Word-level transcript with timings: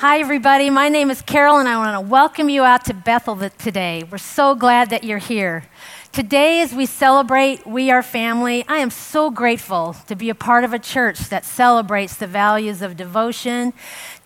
Hi, 0.00 0.18
everybody. 0.18 0.68
My 0.68 0.90
name 0.90 1.10
is 1.10 1.22
Carol, 1.22 1.56
and 1.56 1.66
I 1.66 1.78
want 1.78 1.96
to 1.96 2.10
welcome 2.10 2.50
you 2.50 2.64
out 2.64 2.84
to 2.84 2.92
Bethel 2.92 3.34
today. 3.56 4.04
We're 4.04 4.18
so 4.18 4.54
glad 4.54 4.90
that 4.90 5.04
you're 5.04 5.16
here. 5.16 5.64
Today, 6.12 6.60
as 6.60 6.74
we 6.74 6.84
celebrate 6.84 7.66
We 7.66 7.90
Are 7.90 8.02
Family, 8.02 8.62
I 8.68 8.80
am 8.80 8.90
so 8.90 9.30
grateful 9.30 9.96
to 10.06 10.14
be 10.14 10.28
a 10.28 10.34
part 10.34 10.64
of 10.64 10.74
a 10.74 10.78
church 10.78 11.30
that 11.30 11.46
celebrates 11.46 12.14
the 12.14 12.26
values 12.26 12.82
of 12.82 12.98
devotion, 12.98 13.72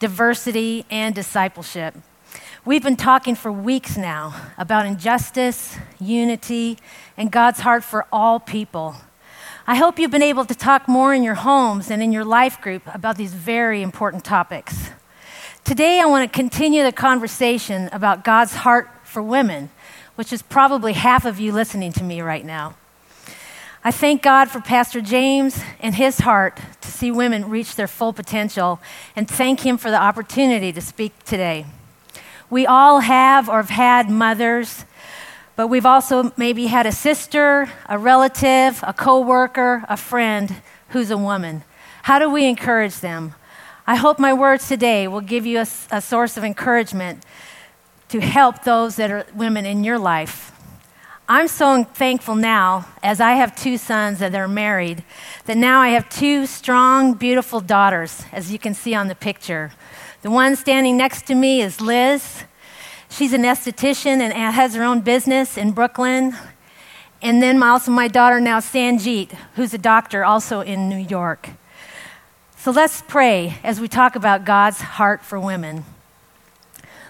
diversity, 0.01 0.87
and 0.91 1.14
discipleship. 1.14 1.95
We've 2.64 2.83
been 2.83 2.97
talking 2.97 3.37
for 3.37 3.52
weeks 3.52 3.97
now 3.97 4.50
about 4.59 4.87
injustice, 4.87 5.78
unity, 6.00 6.78
and 7.16 7.30
God's 7.30 7.61
heart 7.61 7.84
for 7.84 8.09
all 8.12 8.41
people. 8.41 8.97
I 9.69 9.77
hope 9.77 10.00
you've 10.00 10.11
been 10.11 10.20
able 10.20 10.47
to 10.47 10.55
talk 10.56 10.89
more 10.89 11.14
in 11.14 11.23
your 11.23 11.37
homes 11.37 11.92
and 11.92 12.02
in 12.02 12.11
your 12.11 12.25
life 12.25 12.61
group 12.61 12.83
about 12.92 13.16
these 13.16 13.34
very 13.34 13.83
important 13.83 14.25
topics. 14.25 14.91
Today, 15.64 16.00
I 16.00 16.06
want 16.06 16.30
to 16.30 16.37
continue 16.37 16.82
the 16.82 16.91
conversation 16.91 17.88
about 17.92 18.24
God's 18.24 18.55
heart 18.55 18.88
for 19.05 19.23
women, 19.23 19.70
which 20.16 20.33
is 20.33 20.42
probably 20.42 20.95
half 20.95 21.24
of 21.24 21.38
you 21.38 21.52
listening 21.52 21.92
to 21.92 22.02
me 22.02 22.20
right 22.23 22.45
now. 22.45 22.74
I 23.84 23.92
thank 23.92 24.20
God 24.20 24.50
for 24.50 24.60
Pastor 24.60 25.00
James 25.00 25.62
and 25.78 25.94
his 25.94 26.19
heart 26.19 26.58
to 26.80 26.91
see 26.91 27.12
women 27.12 27.48
reach 27.48 27.77
their 27.77 27.86
full 27.86 28.12
potential 28.12 28.80
and 29.14 29.28
thank 29.28 29.61
him 29.61 29.78
for 29.78 29.91
the 29.91 30.00
opportunity 30.00 30.72
to 30.72 30.80
speak 30.80 31.12
today. 31.25 31.67
We 32.48 32.67
all 32.67 33.00
have 33.00 33.48
or 33.48 33.58
have 33.58 33.70
had 33.70 34.11
mothers, 34.11 34.84
but 35.55 35.69
we've 35.69 35.86
also 35.86 36.33
maybe 36.36 36.67
had 36.67 36.86
a 36.86 36.92
sister, 36.92 37.70
a 37.86 37.97
relative, 37.97 38.83
a 38.83 38.92
coworker, 38.92 39.84
a 39.89 39.97
friend 39.97 40.56
who's 40.89 41.12
a 41.12 41.19
woman. 41.19 41.62
How 42.02 42.19
do 42.19 42.28
we 42.28 42.47
encourage 42.47 42.98
them? 43.00 43.34
I 43.91 43.96
hope 43.96 44.20
my 44.20 44.33
words 44.33 44.69
today 44.69 45.08
will 45.08 45.20
give 45.20 45.44
you 45.44 45.58
a, 45.58 45.66
a 45.91 46.00
source 46.00 46.36
of 46.36 46.44
encouragement 46.44 47.24
to 48.10 48.20
help 48.20 48.62
those 48.62 48.94
that 48.94 49.10
are 49.10 49.27
women 49.34 49.66
in 49.66 49.83
your 49.83 49.98
life. 49.98 50.52
I'm 51.28 51.48
so 51.48 51.83
thankful 51.83 52.36
now, 52.36 52.86
as 53.02 53.20
I 53.20 53.33
have 53.33 53.56
two 53.56 53.77
sons 53.77 54.20
that 54.20 54.33
are 54.36 54.46
married, 54.46 55.02
that 55.46 55.56
now 55.56 55.80
I 55.80 55.88
have 55.88 56.08
two 56.08 56.46
strong, 56.46 57.14
beautiful 57.14 57.58
daughters, 57.58 58.22
as 58.30 58.52
you 58.52 58.61
can 58.61 58.74
see 58.74 58.94
on 58.94 59.08
the 59.08 59.16
picture. 59.16 59.72
The 60.22 60.30
one 60.30 60.55
standing 60.55 60.96
next 60.96 61.27
to 61.27 61.34
me 61.34 61.61
is 61.61 61.80
Liz. 61.80 62.44
She's 63.08 63.33
an 63.33 63.42
esthetician 63.42 64.20
and 64.20 64.33
has 64.33 64.77
her 64.77 64.84
own 64.84 65.00
business 65.00 65.58
in 65.58 65.72
Brooklyn. 65.72 66.36
And 67.22 67.42
then 67.42 67.61
also 67.61 67.91
my 67.91 68.06
daughter 68.06 68.38
now, 68.38 68.61
Sanjeet, 68.61 69.33
who's 69.56 69.74
a 69.74 69.78
doctor 69.78 70.24
also 70.24 70.61
in 70.61 70.88
New 70.88 70.96
York. 70.96 71.50
So 72.62 72.72
let's 72.72 73.00
pray 73.00 73.56
as 73.64 73.80
we 73.80 73.89
talk 73.89 74.16
about 74.16 74.44
God's 74.44 74.83
heart 74.83 75.22
for 75.22 75.41
women. 75.41 75.83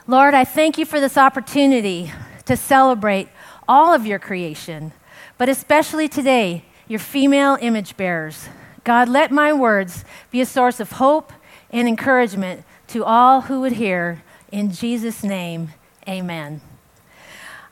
Lord, 0.07 0.33
I 0.33 0.45
thank 0.45 0.79
you 0.79 0.87
for 0.87 1.01
this 1.01 1.19
opportunity 1.19 2.13
to 2.45 2.57
celebrate 2.57 3.29
all 3.67 3.93
of 3.93 4.07
your 4.07 4.21
creation, 4.21 4.93
but 5.39 5.49
especially 5.49 6.07
today, 6.07 6.65
your 6.87 7.01
female 7.01 7.59
image 7.61 7.97
bearers. 7.97 8.49
God, 8.85 9.09
let 9.09 9.33
my 9.33 9.53
words 9.53 10.05
be 10.31 10.41
a 10.41 10.47
source 10.47 10.79
of 10.79 10.93
hope 10.93 11.33
and 11.71 11.89
encouragement 11.89 12.63
to 12.87 13.05
all 13.05 13.41
who 13.41 13.61
would 13.61 13.73
hear. 13.73 14.23
In 14.53 14.71
Jesus' 14.71 15.25
name, 15.25 15.71
amen. 16.09 16.61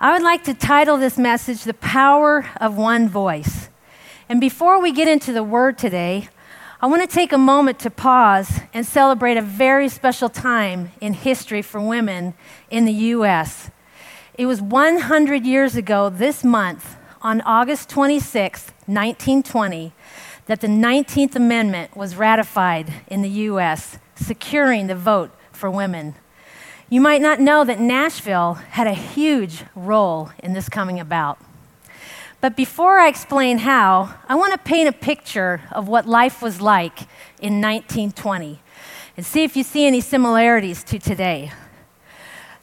I 0.01 0.15
would 0.15 0.25
like 0.25 0.43
to 0.45 0.53
title 0.53 0.97
this 0.97 1.17
message, 1.17 1.63
The 1.63 1.75
Power 1.75 2.45
of 2.61 2.77
One 2.77 3.09
Voice. 3.09 3.69
And 4.29 4.41
before 4.41 4.83
we 4.83 4.91
get 4.91 5.07
into 5.07 5.33
the 5.33 5.45
word 5.45 5.79
today, 5.79 6.29
I 6.81 6.87
want 6.87 7.03
to 7.03 7.13
take 7.13 7.33
a 7.33 7.39
moment 7.39 7.81
to 7.81 7.91
pause 7.91 8.61
and 8.73 8.87
celebrate 8.87 9.37
a 9.37 9.43
very 9.43 9.89
special 9.89 10.29
time 10.29 10.93
in 11.01 11.13
history 11.13 11.61
for 11.61 11.81
women 11.81 12.35
in 12.71 12.85
the 12.85 12.93
U.S. 12.93 13.73
It 14.35 14.47
was 14.47 14.63
100 14.63 15.45
years 15.45 15.75
ago 15.75 16.09
this 16.09 16.45
month, 16.45 16.95
on 17.21 17.41
August 17.41 17.89
26, 17.89 18.67
1920, 18.87 19.93
that 20.47 20.61
the 20.61 20.69
19th 20.69 21.35
Amendment 21.35 21.97
was 21.97 22.15
ratified 22.15 22.93
in 23.09 23.23
the 23.23 23.29
U.S., 23.29 23.99
securing 24.15 24.87
the 24.87 24.95
vote 24.95 25.33
for 25.51 25.69
women. 25.69 26.15
You 26.89 27.01
might 27.01 27.21
not 27.21 27.41
know 27.41 27.65
that 27.65 27.81
Nashville 27.81 28.55
had 28.55 28.87
a 28.87 28.95
huge 28.95 29.65
role 29.75 30.31
in 30.39 30.53
this 30.53 30.69
coming 30.69 31.01
about. 31.01 31.41
But 32.41 32.55
before 32.55 33.01
I 33.01 33.09
explain 33.09 33.59
how, 33.59 34.15
I 34.29 34.37
want 34.37 34.53
to 34.53 34.59
paint 34.59 34.89
a 34.89 34.93
picture 34.93 35.63
of 35.73 35.89
what 35.89 36.07
life 36.07 36.41
was 36.41 36.61
like 36.61 37.01
in 37.41 37.61
1920 37.61 38.61
and 39.17 39.27
see 39.27 39.43
if 39.43 39.57
you 39.57 39.65
see 39.65 39.87
any 39.87 40.01
similarities 40.01 40.85
to 40.85 41.01
today. 41.01 41.51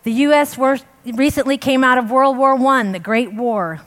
The 0.04 0.14
U.S. 0.14 0.58
Were, 0.58 0.80
recently 1.06 1.58
came 1.58 1.84
out 1.84 1.98
of 1.98 2.10
World 2.10 2.38
War 2.38 2.54
I, 2.54 2.84
the 2.92 3.00
Great 3.00 3.34
War. 3.34 3.82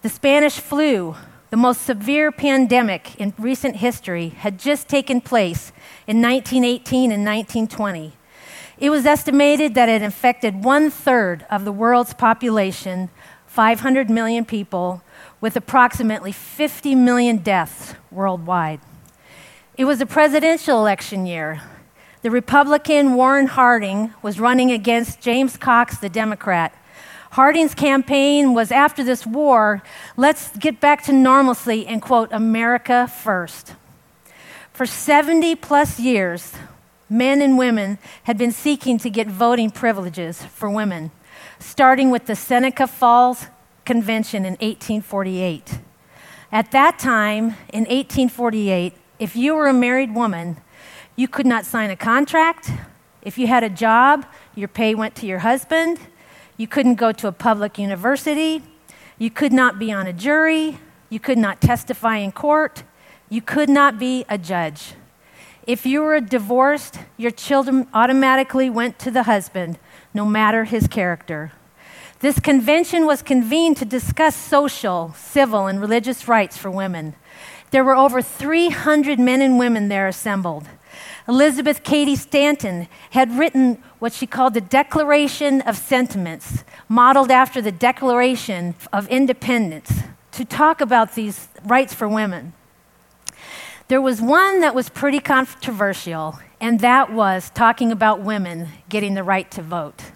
The 0.00 0.08
Spanish 0.08 0.58
flu, 0.58 1.16
the 1.50 1.56
most 1.58 1.82
severe 1.82 2.32
pandemic 2.32 3.20
in 3.20 3.34
recent 3.36 3.76
history, 3.76 4.30
had 4.30 4.58
just 4.58 4.88
taken 4.88 5.20
place 5.20 5.70
in 6.06 6.22
1918 6.22 7.12
and 7.12 7.26
1920. 7.26 8.14
It 8.78 8.90
was 8.90 9.04
estimated 9.04 9.74
that 9.74 9.88
it 9.90 10.00
infected 10.00 10.64
one 10.64 10.90
third 10.90 11.44
of 11.50 11.66
the 11.66 11.72
world's 11.72 12.14
population 12.14 13.10
500 13.54 14.10
million 14.10 14.44
people, 14.44 15.00
with 15.40 15.54
approximately 15.54 16.32
50 16.32 16.96
million 16.96 17.36
deaths 17.36 17.94
worldwide. 18.10 18.80
It 19.76 19.84
was 19.84 20.00
a 20.00 20.06
presidential 20.06 20.80
election 20.80 21.24
year. 21.24 21.62
The 22.22 22.32
Republican 22.32 23.14
Warren 23.14 23.46
Harding 23.46 24.12
was 24.22 24.40
running 24.40 24.72
against 24.72 25.20
James 25.20 25.56
Cox, 25.56 25.98
the 25.98 26.08
Democrat. 26.08 26.74
Harding's 27.30 27.76
campaign 27.76 28.54
was 28.54 28.72
after 28.72 29.04
this 29.04 29.24
war, 29.24 29.84
let's 30.16 30.56
get 30.56 30.80
back 30.80 31.04
to 31.04 31.12
normalcy 31.12 31.86
and 31.86 32.02
quote, 32.02 32.32
America 32.32 33.06
first. 33.06 33.76
For 34.72 34.84
70 34.84 35.54
plus 35.54 36.00
years, 36.00 36.54
men 37.08 37.40
and 37.40 37.56
women 37.56 37.98
had 38.24 38.36
been 38.36 38.50
seeking 38.50 38.98
to 38.98 39.10
get 39.10 39.28
voting 39.28 39.70
privileges 39.70 40.42
for 40.42 40.68
women 40.68 41.12
starting 41.64 42.10
with 42.10 42.26
the 42.26 42.36
Seneca 42.36 42.86
Falls 42.86 43.46
Convention 43.86 44.44
in 44.44 44.52
1848. 44.52 45.78
At 46.52 46.70
that 46.72 46.98
time, 46.98 47.56
in 47.72 47.84
1848, 47.84 48.92
if 49.18 49.34
you 49.34 49.54
were 49.54 49.66
a 49.66 49.72
married 49.72 50.14
woman, 50.14 50.58
you 51.16 51.26
could 51.26 51.46
not 51.46 51.64
sign 51.64 51.88
a 51.88 51.96
contract. 51.96 52.70
If 53.22 53.38
you 53.38 53.46
had 53.46 53.64
a 53.64 53.70
job, 53.70 54.26
your 54.54 54.68
pay 54.68 54.94
went 54.94 55.14
to 55.16 55.26
your 55.26 55.38
husband. 55.38 55.98
You 56.58 56.66
couldn't 56.66 56.96
go 56.96 57.12
to 57.12 57.28
a 57.28 57.32
public 57.32 57.78
university. 57.78 58.62
You 59.18 59.30
could 59.30 59.52
not 59.52 59.78
be 59.78 59.90
on 59.90 60.06
a 60.06 60.12
jury. 60.12 60.78
You 61.08 61.18
could 61.18 61.38
not 61.38 61.62
testify 61.62 62.18
in 62.18 62.32
court. 62.32 62.84
You 63.30 63.40
could 63.40 63.70
not 63.70 63.98
be 63.98 64.26
a 64.28 64.36
judge. 64.36 64.94
If 65.66 65.86
you 65.86 66.02
were 66.02 66.20
divorced, 66.20 66.98
your 67.16 67.30
children 67.30 67.86
automatically 67.94 68.68
went 68.68 68.98
to 69.00 69.10
the 69.10 69.22
husband, 69.22 69.78
no 70.12 70.26
matter 70.26 70.64
his 70.64 70.86
character. 70.86 71.52
This 72.20 72.38
convention 72.38 73.06
was 73.06 73.22
convened 73.22 73.78
to 73.78 73.84
discuss 73.84 74.36
social, 74.36 75.14
civil, 75.16 75.66
and 75.66 75.80
religious 75.80 76.28
rights 76.28 76.56
for 76.58 76.70
women. 76.70 77.14
There 77.70 77.84
were 77.84 77.96
over 77.96 78.20
300 78.20 79.18
men 79.18 79.40
and 79.40 79.58
women 79.58 79.88
there 79.88 80.06
assembled. 80.06 80.68
Elizabeth 81.26 81.82
Cady 81.82 82.14
Stanton 82.14 82.86
had 83.10 83.32
written 83.32 83.82
what 83.98 84.12
she 84.12 84.26
called 84.26 84.54
the 84.54 84.60
Declaration 84.60 85.62
of 85.62 85.78
Sentiments, 85.78 86.62
modeled 86.88 87.30
after 87.30 87.62
the 87.62 87.72
Declaration 87.72 88.74
of 88.92 89.08
Independence, 89.08 90.02
to 90.32 90.44
talk 90.44 90.82
about 90.82 91.14
these 91.14 91.48
rights 91.64 91.94
for 91.94 92.06
women. 92.06 92.52
There 93.94 94.02
was 94.02 94.20
one 94.20 94.58
that 94.58 94.74
was 94.74 94.88
pretty 94.88 95.20
controversial, 95.20 96.40
and 96.60 96.80
that 96.80 97.12
was 97.12 97.50
talking 97.50 97.92
about 97.92 98.18
women 98.18 98.70
getting 98.88 99.14
the 99.14 99.22
right 99.22 99.48
to 99.52 99.62
vote. 99.62 100.10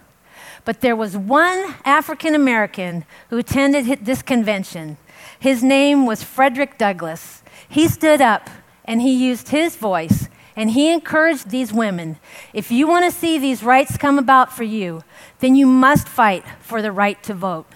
But 0.65 0.81
there 0.81 0.97
was 0.97 1.17
one 1.17 1.77
African 1.85 2.35
American 2.35 3.05
who 3.31 3.39
attended 3.39 4.05
this 4.05 4.21
convention. 4.21 4.97
His 5.39 5.63
name 5.63 6.07
was 6.07 6.25
Frederick 6.25 6.77
Douglass. 6.77 7.45
He 7.69 7.87
stood 7.87 8.21
up 8.21 8.51
and 8.85 9.01
he 9.01 9.13
used 9.13 9.51
his 9.51 9.77
voice 9.77 10.29
and 10.57 10.73
he 10.73 10.93
encouraged 10.93 11.51
these 11.51 11.73
women 11.73 12.19
if 12.53 12.73
you 12.73 12.89
want 12.89 13.05
to 13.05 13.17
see 13.17 13.39
these 13.39 13.63
rights 13.63 13.97
come 13.97 14.19
about 14.19 14.53
for 14.53 14.65
you, 14.65 15.05
then 15.39 15.55
you 15.55 15.69
must 15.69 16.09
fight 16.09 16.45
for 16.59 16.83
the 16.83 16.91
right 16.91 17.23
to 17.23 17.33
vote. 17.33 17.67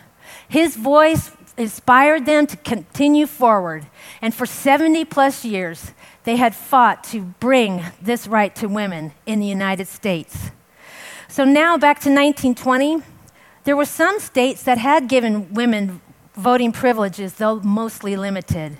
His 0.48 0.75
voice 0.75 1.31
inspired 1.62 2.26
them 2.26 2.46
to 2.46 2.56
continue 2.58 3.26
forward. 3.26 3.86
And 4.20 4.34
for 4.34 4.44
70 4.46 5.04
plus 5.06 5.44
years, 5.44 5.92
they 6.24 6.36
had 6.36 6.54
fought 6.54 7.02
to 7.04 7.20
bring 7.40 7.82
this 8.00 8.26
right 8.26 8.54
to 8.56 8.68
women 8.68 9.12
in 9.24 9.40
the 9.40 9.46
United 9.46 9.88
States. 9.88 10.50
So 11.28 11.44
now 11.44 11.78
back 11.78 11.96
to 12.00 12.10
1920, 12.10 13.02
there 13.64 13.76
were 13.76 13.86
some 13.86 14.18
states 14.18 14.62
that 14.64 14.78
had 14.78 15.08
given 15.08 15.54
women 15.54 16.00
voting 16.34 16.72
privileges, 16.72 17.34
though 17.34 17.60
mostly 17.60 18.16
limited. 18.16 18.76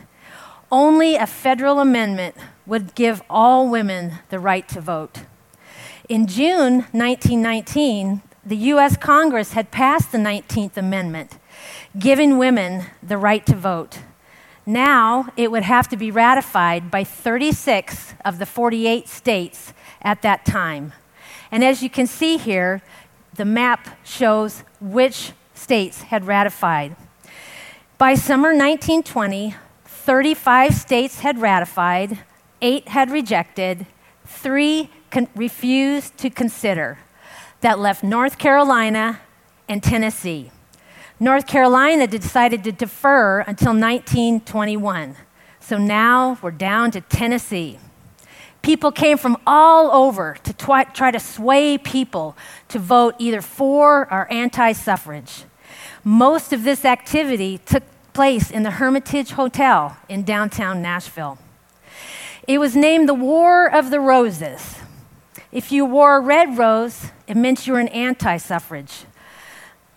Only 0.71 1.17
a 1.17 1.27
federal 1.27 1.81
amendment 1.81 2.35
would 2.67 2.95
give 2.95 3.23
all 3.29 3.69
women 3.69 4.19
the 4.31 4.39
right 4.39 4.69
to 4.69 4.81
vote. 4.81 5.21
In 6.09 6.27
June 6.27 6.87
1919, 6.93 8.23
the 8.45 8.57
U.S. 8.57 8.97
Congress 8.97 9.53
had 9.53 9.71
passed 9.71 10.13
the 10.13 10.19
19th 10.19 10.77
Amendment, 10.77 11.39
giving 11.99 12.39
women 12.39 12.87
the 13.03 13.19
right 13.19 13.45
to 13.47 13.55
vote. 13.55 13.99
Now 14.65 15.29
it 15.37 15.51
would 15.51 15.65
have 15.65 15.89
to 15.89 15.97
be 15.97 16.11
ratified 16.11 16.91
by 16.91 17.05
36 17.05 18.15
of 18.25 18.39
the 18.39 18.47
48 18.47 19.09
states 19.09 19.73
at 20.01 20.23
that 20.23 20.45
time. 20.45 20.93
And 21.51 21.65
as 21.65 21.83
you 21.83 21.91
can 21.91 22.07
see 22.07 22.37
here, 22.37 22.83
the 23.35 23.45
map 23.45 23.99
shows 24.05 24.63
which 24.81 25.33
states 25.55 26.03
had 26.03 26.27
ratified. 26.27 26.97
By 27.99 28.15
summer 28.15 28.49
1920, 28.49 29.55
35 29.85 30.75
states 30.75 31.21
had 31.21 31.41
ratified, 31.41 32.19
eight 32.61 32.89
had 32.89 33.11
rejected, 33.11 33.87
three 34.27 34.91
con- 35.11 35.29
refused 35.35 36.17
to 36.19 36.31
consider. 36.31 36.99
That 37.61 37.79
left 37.79 38.03
North 38.03 38.39
Carolina 38.39 39.21
and 39.69 39.83
Tennessee. 39.83 40.51
North 41.23 41.47
Carolina 41.47 42.09
decided 42.09 42.65
to 42.65 42.73
defer 42.73 43.43
until 43.43 43.75
1921. 43.75 45.15
So 45.61 45.79
now 45.79 46.37
we're 46.43 46.51
down 46.51 46.91
to 46.91 47.01
Tennessee. 47.01 47.79
People 48.61 48.91
came 48.91 49.17
from 49.17 49.37
all 49.47 49.93
over 49.93 50.37
to 50.43 50.53
try, 50.53 50.83
try 50.83 51.13
to 51.13 51.21
sway 51.21 51.79
people 51.79 52.37
to 52.71 52.81
vote 52.81 53.15
either 53.21 53.41
for 53.41 54.13
or 54.13 54.27
anti 54.33 54.73
suffrage. 54.73 55.45
Most 56.03 56.53
of 56.53 56.65
this 56.65 56.85
activity 56.85 57.59
took 57.59 57.85
place 58.15 58.51
in 58.51 58.65
the 58.65 58.73
Hermitage 58.73 59.31
Hotel 59.31 59.97
in 60.09 60.25
downtown 60.25 60.83
Nashville. 60.83 61.39
It 62.49 62.59
was 62.59 62.75
named 62.75 63.09
the 63.09 63.15
War 63.15 63.73
of 63.73 63.91
the 63.91 64.01
Roses. 64.01 64.75
If 65.53 65.71
you 65.71 65.85
wore 65.85 66.17
a 66.17 66.21
red 66.21 66.59
rose, 66.59 67.13
it 67.29 67.37
meant 67.37 67.65
you 67.69 67.75
were 67.75 67.79
an 67.79 67.87
anti 67.89 68.39
suffrage. 68.39 69.05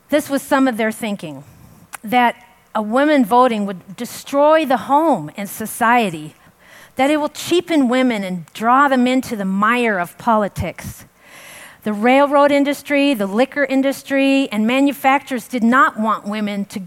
This 0.10 0.30
was 0.30 0.42
some 0.42 0.68
of 0.68 0.78
their 0.78 0.92
thinking 0.92 1.44
that 2.04 2.36
a 2.76 2.82
woman 2.82 3.26
voting 3.26 3.66
would 3.66 3.96
destroy 3.96 4.66
the 4.66 4.78
home 4.78 5.32
and 5.38 5.50
society, 5.50 6.36
that 6.96 7.10
it 7.10 7.18
will 7.18 7.30
cheapen 7.30 7.88
women 7.88 8.24
and 8.24 8.46
draw 8.54 8.88
them 8.88 9.08
into 9.08 9.36
the 9.36 9.46
mire 9.46 9.98
of 9.98 10.18
politics. 10.18 11.06
The 11.84 11.94
railroad 11.94 12.52
industry, 12.52 13.14
the 13.14 13.28
liquor 13.28 13.64
industry, 13.64 14.50
and 14.52 14.68
manufacturers 14.68 15.48
did 15.48 15.64
not 15.64 16.00
want 16.00 16.26
women 16.26 16.66
to 16.66 16.82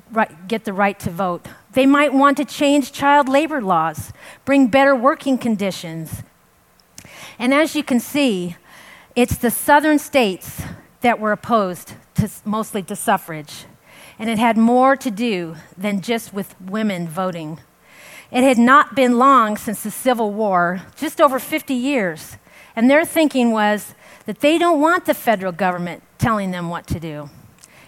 get 0.47 0.65
the 0.65 0.73
right 0.73 0.99
to 1.01 1.11
vote. 1.11 1.47
They 1.73 1.87
might 1.87 2.13
want 2.13 2.37
to 2.39 2.45
change 2.45 2.93
child 2.93 3.29
labor 3.29 3.63
laws, 3.63 4.13
bring 4.45 4.67
better 4.67 4.95
working 4.95 5.39
conditions. 5.39 6.23
And 7.39 7.55
as 7.55 7.77
you 7.77 7.85
can 7.85 8.01
see, 8.01 8.57
it's 9.15 9.37
the 9.37 9.51
southern 9.51 9.99
states 9.99 10.63
that 11.01 11.21
were 11.21 11.33
opposed 11.33 11.95
to, 12.19 12.31
mostly 12.45 12.83
to 12.85 12.97
suffrage. 12.97 13.65
And 14.19 14.29
it 14.29 14.39
had 14.39 14.57
more 14.57 14.97
to 14.97 15.11
do 15.11 15.57
than 15.77 16.01
just 16.01 16.33
with 16.33 16.61
women 16.61 17.09
voting. 17.09 17.61
It 18.31 18.43
had 18.43 18.59
not 18.59 18.95
been 18.95 19.19
long 19.19 19.57
since 19.57 19.83
the 19.83 19.91
Civil 19.91 20.33
War, 20.33 20.83
just 20.97 21.21
over 21.21 21.39
50 21.39 21.73
years. 21.75 22.37
And 22.77 22.91
their 22.91 23.05
thinking 23.05 23.51
was 23.53 23.95
that 24.27 24.41
they 24.41 24.59
don't 24.59 24.81
want 24.81 25.07
the 25.07 25.15
federal 25.15 25.53
government 25.53 26.03
telling 26.19 26.51
them 26.51 26.69
what 26.69 26.87
to 26.89 27.01
do. 27.01 27.31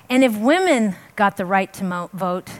And 0.09 0.25
if 0.25 0.37
women 0.37 0.97
got 1.15 1.37
the 1.37 1.44
right 1.44 1.73
to 1.75 1.85
mo- 1.85 2.11
vote, 2.12 2.50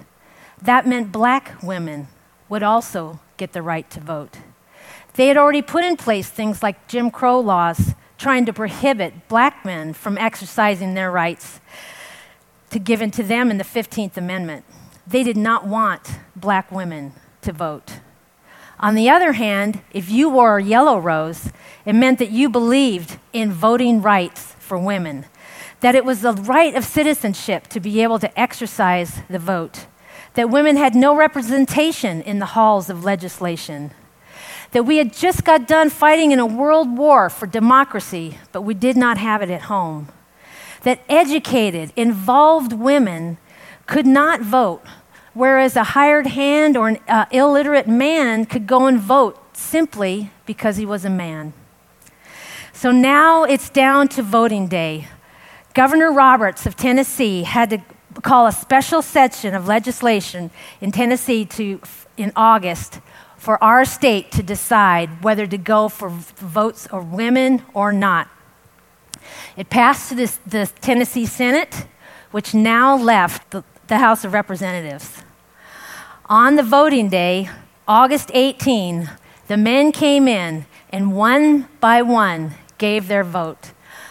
that 0.63 0.87
meant 0.87 1.11
black 1.11 1.63
women 1.63 2.09
would 2.49 2.63
also 2.63 3.21
get 3.37 3.53
the 3.53 3.63
right 3.63 3.89
to 3.91 4.01
vote. 4.01 4.37
They 5.15 5.29
had 5.29 5.37
already 5.37 5.63
put 5.63 5.85
in 5.85 5.97
place 5.97 6.29
things 6.29 6.63
like 6.63 6.87
Jim 6.87 7.11
Crow 7.11 7.41
laws 7.41 7.95
trying 8.21 8.45
to 8.45 8.53
prohibit 8.53 9.29
black 9.29 9.65
men 9.65 9.95
from 9.95 10.19
exercising 10.19 10.93
their 10.93 11.11
rights 11.11 11.59
to 12.69 12.79
given 12.79 13.11
to 13.11 13.23
them 13.23 13.51
in 13.51 13.57
the 13.57 13.65
15th 13.65 14.19
Amendment. 14.19 14.63
They 15.07 15.23
did 15.23 15.39
not 15.39 15.67
want 15.67 16.19
black 16.37 16.71
women 16.71 17.15
to 17.41 17.51
vote. 17.51 18.01
On 18.79 18.95
the 18.95 19.09
other 19.09 19.33
hand, 19.33 19.81
if 19.93 20.11
you 20.11 20.29
wore 20.29 20.59
a 20.59 20.63
yellow 20.63 20.99
rose, 20.99 21.51
it 21.87 21.95
meant 21.95 22.19
that 22.19 22.31
you 22.31 22.51
believed 22.51 23.19
in 23.33 23.53
voting 23.53 24.03
rights 24.03 24.55
for 24.59 24.79
women, 24.79 25.25
that 25.81 25.95
it 25.95 26.05
was 26.05 26.21
the 26.21 26.35
right 26.35 26.75
of 26.75 26.85
citizenship 26.85 27.69
to 27.69 27.81
be 27.81 28.03
able 28.03 28.19
to 28.19 28.39
exercise 28.39 29.23
the 29.31 29.39
vote, 29.39 29.87
that 30.35 30.51
women 30.51 30.77
had 30.77 30.95
no 30.95 31.17
representation 31.17 32.21
in 32.21 32.39
the 32.39 32.47
halls 32.47 32.91
of 32.91 33.03
legislation, 33.03 33.93
that 34.73 34.85
we 34.85 34.99
had 34.99 35.13
just 35.13 35.45
got 35.45 35.67
done 35.67 35.91
fighting 35.91 36.33
in 36.33 36.39
a 36.39 36.47
world 36.47 36.97
war 36.97 37.29
for 37.29 37.47
democracy, 37.47 38.39
but 38.53 38.63
we 38.63 38.75
did 38.75 38.97
not 38.97 39.19
have 39.19 39.43
it 39.43 39.51
at 39.51 39.63
home, 39.63 40.09
that 40.83 41.01
educated, 41.09 41.93
involved 41.97 42.73
women 42.73 43.39
could 43.87 44.07
not 44.07 44.41
vote 44.41 44.83
whereas 45.35 45.77
a 45.77 45.85
hired 45.85 46.27
hand 46.27 46.77
or 46.77 46.89
an 46.89 46.99
uh, 47.09 47.27
illiterate 47.31 47.89
man 47.89 48.45
could 48.45 48.67
go 48.67 48.87
and 48.87 48.99
vote 48.99 49.39
simply 49.57 50.31
because 50.47 50.77
he 50.77 50.87
was 50.87 51.05
a 51.05 51.11
man. 51.11 51.53
So 52.73 52.91
now 52.91 53.45
it's 53.45 53.71
down 53.71 54.09
to 54.09 54.23
voting 54.23 54.69
day. 54.69 55.09
Governor 55.75 56.13
Roberts 56.13 56.67
of 56.67 56.77
Tennessee 56.77 57.45
had 57.45 57.71
to 57.71 57.79
call 58.23 58.47
a 58.47 58.53
special 58.53 59.03
session 59.03 59.55
of 59.55 59.69
legislation 59.69 60.51
in 60.81 60.91
Tennessee 60.91 61.45
to, 61.45 61.81
in 62.17 62.33
August 62.35 63.01
for 63.41 63.63
our 63.65 63.87
state 63.87 64.31
to 64.31 64.43
decide 64.43 65.25
whether 65.25 65.47
to 65.47 65.57
go 65.57 65.89
for 65.89 66.11
votes 66.11 66.85
of 66.89 67.11
women 67.11 67.63
or 67.73 67.91
not. 67.91 68.29
It 69.57 69.71
passed 69.71 70.11
to 70.11 70.15
this, 70.15 70.39
the 70.47 70.71
Tennessee 70.83 71.25
Senate, 71.25 71.87
which 72.33 72.53
now 72.53 72.95
left 72.95 73.51
the, 73.51 73.65
the 73.87 73.97
House 73.97 74.27
of 74.27 74.35
Representatives. 74.35 75.23
On 76.27 76.57
the 76.57 76.63
voting 76.63 77.09
day, 77.09 77.49
August 77.89 78.31
18, 78.35 79.09
the 79.49 79.57
men 79.57 79.91
came 79.91 80.29
in 80.29 80.67
and 80.91 81.17
one 81.17 81.67
by 81.81 82.03
one 82.03 82.53
gave 82.77 83.09
their 83.09 83.25
vote. 83.25 83.71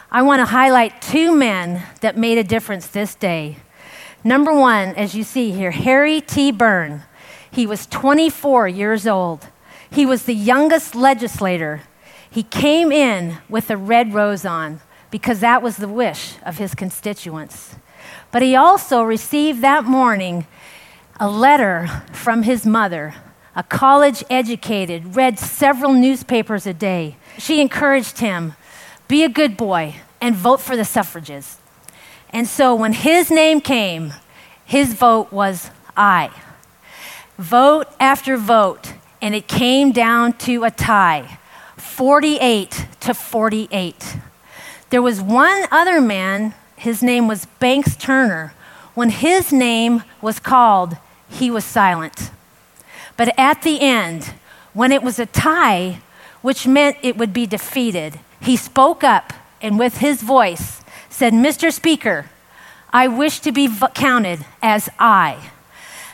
I 0.10 0.24
want 0.24 0.40
to 0.40 0.46
highlight 0.46 1.04
two 1.04 1.36
men 1.36 1.84
that 2.02 2.18
made 2.18 2.40
a 2.40 2.44
difference 2.44 2.88
this 2.88 3.14
day. 3.14 3.58
Number 4.24 4.52
one, 4.52 4.96
as 4.96 5.14
you 5.14 5.24
see 5.24 5.52
here, 5.52 5.70
Harry 5.70 6.20
T. 6.20 6.52
Burn. 6.52 7.04
He 7.52 7.66
was 7.66 7.88
24 7.88 8.68
years 8.68 9.08
old. 9.08 9.48
He 9.92 10.06
was 10.06 10.24
the 10.24 10.36
youngest 10.36 10.96
legislator. 10.96 11.82
He 12.30 12.44
came 12.44 12.92
in 12.92 13.38
with 13.50 13.70
a 13.70 13.78
red 13.78 14.14
rose 14.14 14.46
on 14.46 14.82
because 15.12 15.40
that 15.40 15.62
was 15.62 15.78
the 15.78 15.88
wish 15.88 16.36
of 16.46 16.58
his 16.58 16.76
constituents. 16.76 17.76
But 18.32 18.42
he 18.42 18.56
also 18.56 19.02
received 19.02 19.62
that 19.62 19.84
morning 19.84 20.46
a 21.20 21.30
letter 21.30 22.04
from 22.14 22.44
his 22.44 22.66
mother, 22.66 23.16
a 23.56 23.64
college 23.64 24.24
educated, 24.30 25.16
read 25.16 25.40
several 25.40 25.94
newspapers 25.94 26.68
a 26.68 26.74
day. 26.74 27.18
She 27.38 27.60
encouraged 27.60 28.20
him 28.20 28.54
be 29.10 29.24
a 29.24 29.30
good 29.30 29.58
boy 29.58 29.96
and 30.22 30.36
vote 30.36 30.62
for 30.62 30.78
the 30.78 30.86
suffrages. 30.86 31.58
And 32.30 32.48
so 32.48 32.76
when 32.76 32.94
his 32.94 33.32
name 33.32 33.60
came, 33.60 34.14
his 34.64 34.94
vote 34.94 35.34
was 35.34 35.72
aye. 35.98 36.30
Vote 37.40 37.88
after 38.02 38.36
vote, 38.36 38.96
and 39.22 39.34
it 39.34 39.48
came 39.48 39.94
down 39.94 40.34
to 40.34 40.66
a 40.66 40.72
tie 40.72 41.40
48 41.78 42.86
to 43.00 43.14
48. 43.14 44.18
There 44.90 45.02
was 45.02 45.22
one 45.22 45.64
other 45.72 46.02
man, 46.02 46.54
his 46.76 47.02
name 47.02 47.30
was 47.30 47.46
Banks 47.62 47.96
Turner. 47.96 48.54
When 48.94 49.10
his 49.10 49.54
name 49.54 50.04
was 50.22 50.38
called, 50.38 50.98
he 51.30 51.50
was 51.50 51.64
silent. 51.64 52.30
But 53.16 53.34
at 53.40 53.62
the 53.62 53.80
end, 53.80 54.34
when 54.74 54.92
it 54.92 55.02
was 55.02 55.18
a 55.18 55.26
tie, 55.26 56.02
which 56.42 56.68
meant 56.68 56.98
it 57.02 57.18
would 57.18 57.32
be 57.32 57.46
defeated, 57.46 58.20
he 58.42 58.58
spoke 58.58 59.02
up 59.02 59.32
and 59.62 59.80
with 59.80 60.00
his 60.00 60.22
voice 60.22 60.82
said, 61.10 61.32
Mr. 61.32 61.72
Speaker, 61.72 62.26
I 62.92 63.08
wish 63.08 63.40
to 63.40 63.54
be 63.54 63.74
counted 63.94 64.46
as 64.62 64.90
aye. 65.00 65.52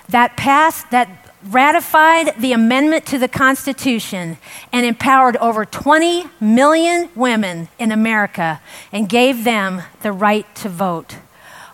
That 0.09 0.37
passed, 0.37 0.91
that 0.91 1.09
ratified 1.43 2.35
the 2.39 2.53
amendment 2.53 3.05
to 3.07 3.17
the 3.19 3.27
Constitution 3.27 4.37
and 4.71 4.85
empowered 4.85 5.37
over 5.37 5.65
20 5.65 6.25
million 6.39 7.09
women 7.15 7.67
in 7.77 7.91
America 7.91 8.61
and 8.91 9.07
gave 9.07 9.43
them 9.43 9.83
the 10.01 10.11
right 10.11 10.45
to 10.55 10.69
vote. 10.69 11.17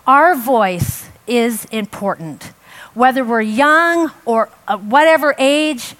Our 0.05 0.35
voice 0.35 1.09
is 1.27 1.65
important. 1.65 2.51
whether 2.93 3.23
we're 3.23 3.41
young 3.41 4.11
or 4.25 4.49
uh, 4.67 4.77
whatever 4.77 5.33
age, 5.37 5.95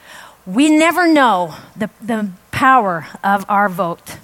we 0.46 0.70
never 0.70 1.08
know 1.08 1.56
the, 1.76 1.90
the 2.02 2.30
power 2.52 3.08
of 3.24 3.46
our 3.48 3.70
vote. 3.70 4.18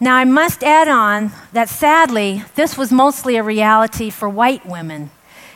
Now, 0.00 0.16
I 0.16 0.24
must 0.24 0.64
add 0.64 0.88
on 0.88 1.30
that 1.52 1.68
sadly, 1.68 2.42
this 2.56 2.76
was 2.76 2.90
mostly 2.90 3.36
a 3.36 3.42
reality 3.42 4.10
for 4.10 4.28
white 4.28 4.66
women. 4.66 5.10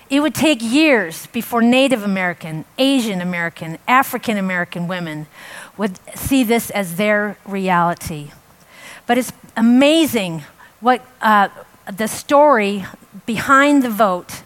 It 0.08 0.20
would 0.20 0.34
take 0.34 0.62
years 0.62 1.26
before 1.28 1.62
Native 1.62 2.04
American, 2.04 2.64
Asian 2.78 3.20
American, 3.20 3.78
African 3.88 4.36
American 4.36 4.86
women 4.86 5.26
would 5.76 5.98
see 6.16 6.44
this 6.44 6.70
as 6.70 6.96
their 6.96 7.36
reality. 7.44 8.30
But 9.06 9.18
it's 9.18 9.32
amazing 9.56 10.44
what 10.80 11.04
uh, 11.20 11.48
the 11.92 12.06
story 12.06 12.84
behind 13.26 13.82
the 13.82 13.90
vote 13.90 14.42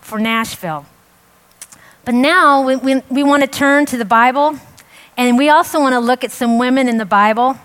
for 0.00 0.18
Nashville. 0.18 0.86
But 2.06 2.14
now 2.14 2.62
we, 2.64 2.76
we, 2.76 3.02
we 3.10 3.22
want 3.22 3.42
to 3.42 3.48
turn 3.48 3.84
to 3.86 3.98
the 3.98 4.04
Bible, 4.04 4.58
and 5.16 5.36
we 5.36 5.50
also 5.50 5.80
want 5.80 5.92
to 5.92 5.98
look 5.98 6.24
at 6.24 6.30
some 6.30 6.58
women 6.58 6.88
in 6.88 6.96
the 6.96 7.04
Bible 7.04 7.58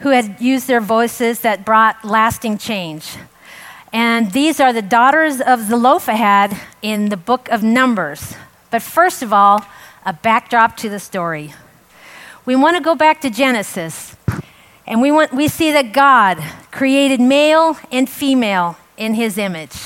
who 0.00 0.10
had 0.10 0.40
used 0.40 0.68
their 0.68 0.80
voices 0.80 1.40
that 1.40 1.64
brought 1.64 2.04
lasting 2.04 2.56
change. 2.56 3.16
And 3.92 4.32
these 4.32 4.60
are 4.60 4.72
the 4.72 4.82
daughters 4.82 5.40
of 5.40 5.60
Zelophehad 5.60 6.56
in 6.82 7.08
the 7.08 7.16
book 7.16 7.48
of 7.48 7.62
Numbers. 7.62 8.34
But 8.70 8.82
first 8.82 9.22
of 9.22 9.32
all, 9.32 9.64
a 10.04 10.12
backdrop 10.12 10.76
to 10.78 10.88
the 10.88 10.98
story. 10.98 11.54
We 12.44 12.56
want 12.56 12.76
to 12.76 12.82
go 12.82 12.94
back 12.94 13.20
to 13.22 13.30
Genesis, 13.30 14.16
and 14.86 15.02
we, 15.02 15.10
want, 15.10 15.32
we 15.34 15.48
see 15.48 15.70
that 15.72 15.92
God 15.92 16.42
created 16.70 17.20
male 17.20 17.76
and 17.90 18.08
female 18.08 18.76
in 18.96 19.14
his 19.14 19.38
image. 19.38 19.76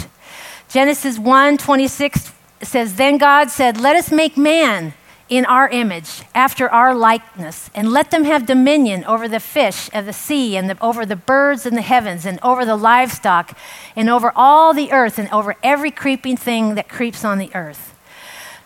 Genesis 0.68 1.18
1 1.18 1.58
26 1.58 2.32
says, 2.62 2.94
Then 2.94 3.18
God 3.18 3.50
said, 3.50 3.80
Let 3.80 3.96
us 3.96 4.10
make 4.10 4.36
man 4.36 4.94
in 5.28 5.46
our 5.46 5.68
image, 5.68 6.22
after 6.34 6.68
our 6.68 6.94
likeness, 6.94 7.70
and 7.74 7.90
let 7.90 8.10
them 8.10 8.24
have 8.24 8.46
dominion 8.46 9.04
over 9.04 9.28
the 9.28 9.40
fish 9.40 9.88
of 9.94 10.04
the 10.04 10.12
sea, 10.12 10.56
and 10.56 10.68
the, 10.68 10.76
over 10.82 11.06
the 11.06 11.16
birds 11.16 11.64
in 11.64 11.74
the 11.74 11.82
heavens, 11.82 12.26
and 12.26 12.38
over 12.42 12.64
the 12.64 12.76
livestock, 12.76 13.56
and 13.96 14.10
over 14.10 14.32
all 14.36 14.74
the 14.74 14.92
earth, 14.92 15.18
and 15.18 15.30
over 15.30 15.56
every 15.62 15.90
creeping 15.90 16.36
thing 16.36 16.74
that 16.74 16.88
creeps 16.88 17.24
on 17.24 17.38
the 17.38 17.54
earth. 17.54 17.94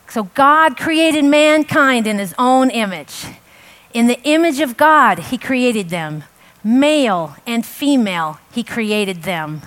So 0.08 0.24
God 0.34 0.76
created 0.76 1.24
mankind 1.24 2.06
in 2.06 2.18
his 2.18 2.34
own 2.38 2.70
image. 2.70 3.26
In 3.92 4.06
the 4.06 4.20
image 4.22 4.60
of 4.60 4.76
God, 4.76 5.18
he 5.18 5.38
created 5.38 5.88
them. 5.88 6.24
Male 6.64 7.36
and 7.46 7.64
female, 7.64 8.40
he 8.52 8.62
created 8.62 9.22
them. 9.22 9.62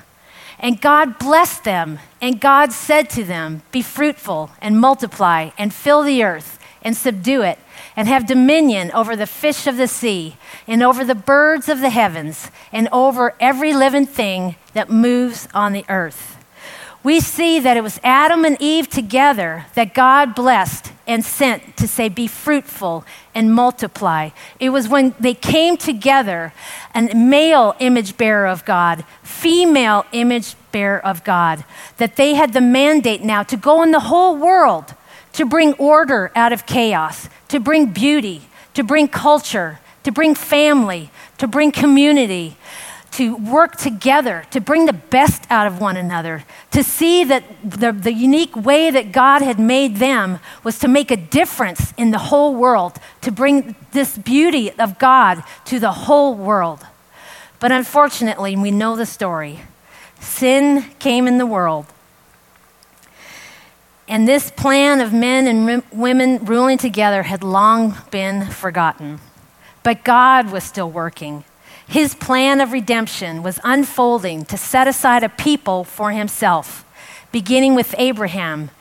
And 0.59 0.81
God 0.81 1.17
blessed 1.17 1.63
them, 1.63 1.99
and 2.21 2.41
God 2.41 2.73
said 2.73 3.09
to 3.11 3.23
them, 3.23 3.61
Be 3.71 3.81
fruitful 3.81 4.51
and 4.61 4.79
multiply 4.79 5.51
and 5.57 5.73
fill 5.73 6.03
the 6.03 6.23
earth 6.23 6.58
and 6.81 6.95
subdue 6.95 7.41
it, 7.41 7.59
and 7.95 8.07
have 8.07 8.25
dominion 8.25 8.91
over 8.91 9.15
the 9.15 9.27
fish 9.27 9.67
of 9.67 9.77
the 9.77 9.87
sea, 9.87 10.37
and 10.67 10.81
over 10.81 11.03
the 11.03 11.15
birds 11.15 11.69
of 11.69 11.81
the 11.81 11.89
heavens, 11.89 12.49
and 12.71 12.87
over 12.91 13.35
every 13.39 13.73
living 13.73 14.05
thing 14.05 14.55
that 14.73 14.89
moves 14.89 15.47
on 15.53 15.73
the 15.73 15.85
earth 15.89 16.39
we 17.01 17.19
see 17.19 17.59
that 17.59 17.77
it 17.77 17.81
was 17.81 17.99
Adam 18.03 18.43
and 18.43 18.57
Eve 18.59 18.89
together 18.89 19.65
that 19.75 19.93
God 19.93 20.35
blessed 20.35 20.91
and 21.07 21.23
sent 21.23 21.77
to 21.77 21.87
say, 21.87 22.09
Be 22.09 22.27
fruitful 22.27 23.05
and 23.33 23.53
multiply. 23.53 24.31
It 24.59 24.69
was 24.69 24.89
when 24.89 25.15
they 25.19 25.33
came 25.33 25.77
together, 25.77 26.53
a 26.93 27.15
male 27.15 27.75
image 27.79 28.17
bearer 28.17 28.47
of 28.47 28.65
God, 28.65 29.05
female 29.23 30.05
image 30.11 30.55
bearer 30.73 30.99
of 30.99 31.23
God, 31.23 31.63
that 31.97 32.17
they 32.17 32.33
had 32.33 32.51
the 32.51 32.61
mandate 32.61 33.21
now 33.21 33.43
to 33.43 33.55
go 33.55 33.81
in 33.81 33.91
the 33.91 34.01
whole 34.01 34.35
world 34.35 34.93
to 35.39 35.45
bring 35.45 35.71
order 35.75 36.33
out 36.35 36.51
of 36.51 36.65
chaos, 36.65 37.29
to 37.47 37.61
bring 37.61 37.85
beauty, 37.93 38.41
to 38.73 38.83
bring 38.83 39.07
culture, 39.07 39.79
to 40.03 40.11
bring 40.11 40.35
family, 40.35 41.09
to 41.37 41.47
bring 41.47 41.71
community 41.71 42.57
to 43.11 43.35
work 43.37 43.75
together, 43.75 44.45
to 44.51 44.61
bring 44.61 44.85
the 44.85 44.93
best 44.93 45.43
out 45.49 45.65
of 45.65 45.79
one 45.81 45.97
another, 45.97 46.43
to 46.71 46.83
see 46.83 47.23
that 47.23 47.43
the, 47.63 47.91
the 47.91 48.13
unique 48.13 48.55
way 48.55 48.91
that 48.91 49.11
God 49.11 49.41
had 49.41 49.59
made 49.59 49.95
them 49.95 50.39
was 50.63 50.77
to 50.79 50.87
make 50.87 51.09
a 51.09 51.17
difference 51.17 51.93
in 51.97 52.11
the 52.11 52.17
whole 52.17 52.53
world, 52.53 52.99
to 53.21 53.31
bring 53.31 53.75
this 53.93 54.17
beauty 54.17 54.71
of 54.73 54.99
God 54.99 55.43
to 55.65 55.79
the 55.79 55.91
whole 55.91 56.35
world. 56.35 56.85
But 57.59 57.71
unfortunately, 57.71 58.55
we 58.55 58.71
know 58.71 58.95
the 58.95 59.05
story. 59.05 59.61
Sin 60.19 60.85
came 60.99 61.27
in 61.27 61.37
the 61.37 61.45
world. 61.45 61.87
And 64.09 64.27
this 64.27 64.49
plan 64.49 65.01
of 65.01 65.13
men 65.13 65.45
and 65.45 65.83
women 65.91 66.43
ruling 66.43 66.79
together 66.79 67.23
had 67.23 67.43
long 67.43 67.95
been 68.09 68.47
forgotten. 68.47 69.19
But 69.83 70.03
God 70.03 70.51
was 70.51 70.63
still 70.63 70.89
working. 70.89 71.43
His 71.87 72.15
plan 72.15 72.59
of 72.59 72.71
redemption 72.71 73.43
was 73.43 73.59
unfolding 73.63 74.45
to 74.45 74.57
set 74.57 74.87
aside 74.87 75.23
a 75.23 75.29
people 75.29 75.83
for 75.83 76.11
himself, 76.11 76.85
beginning 77.31 77.75
with 77.75 77.93
Abraham 77.99 78.71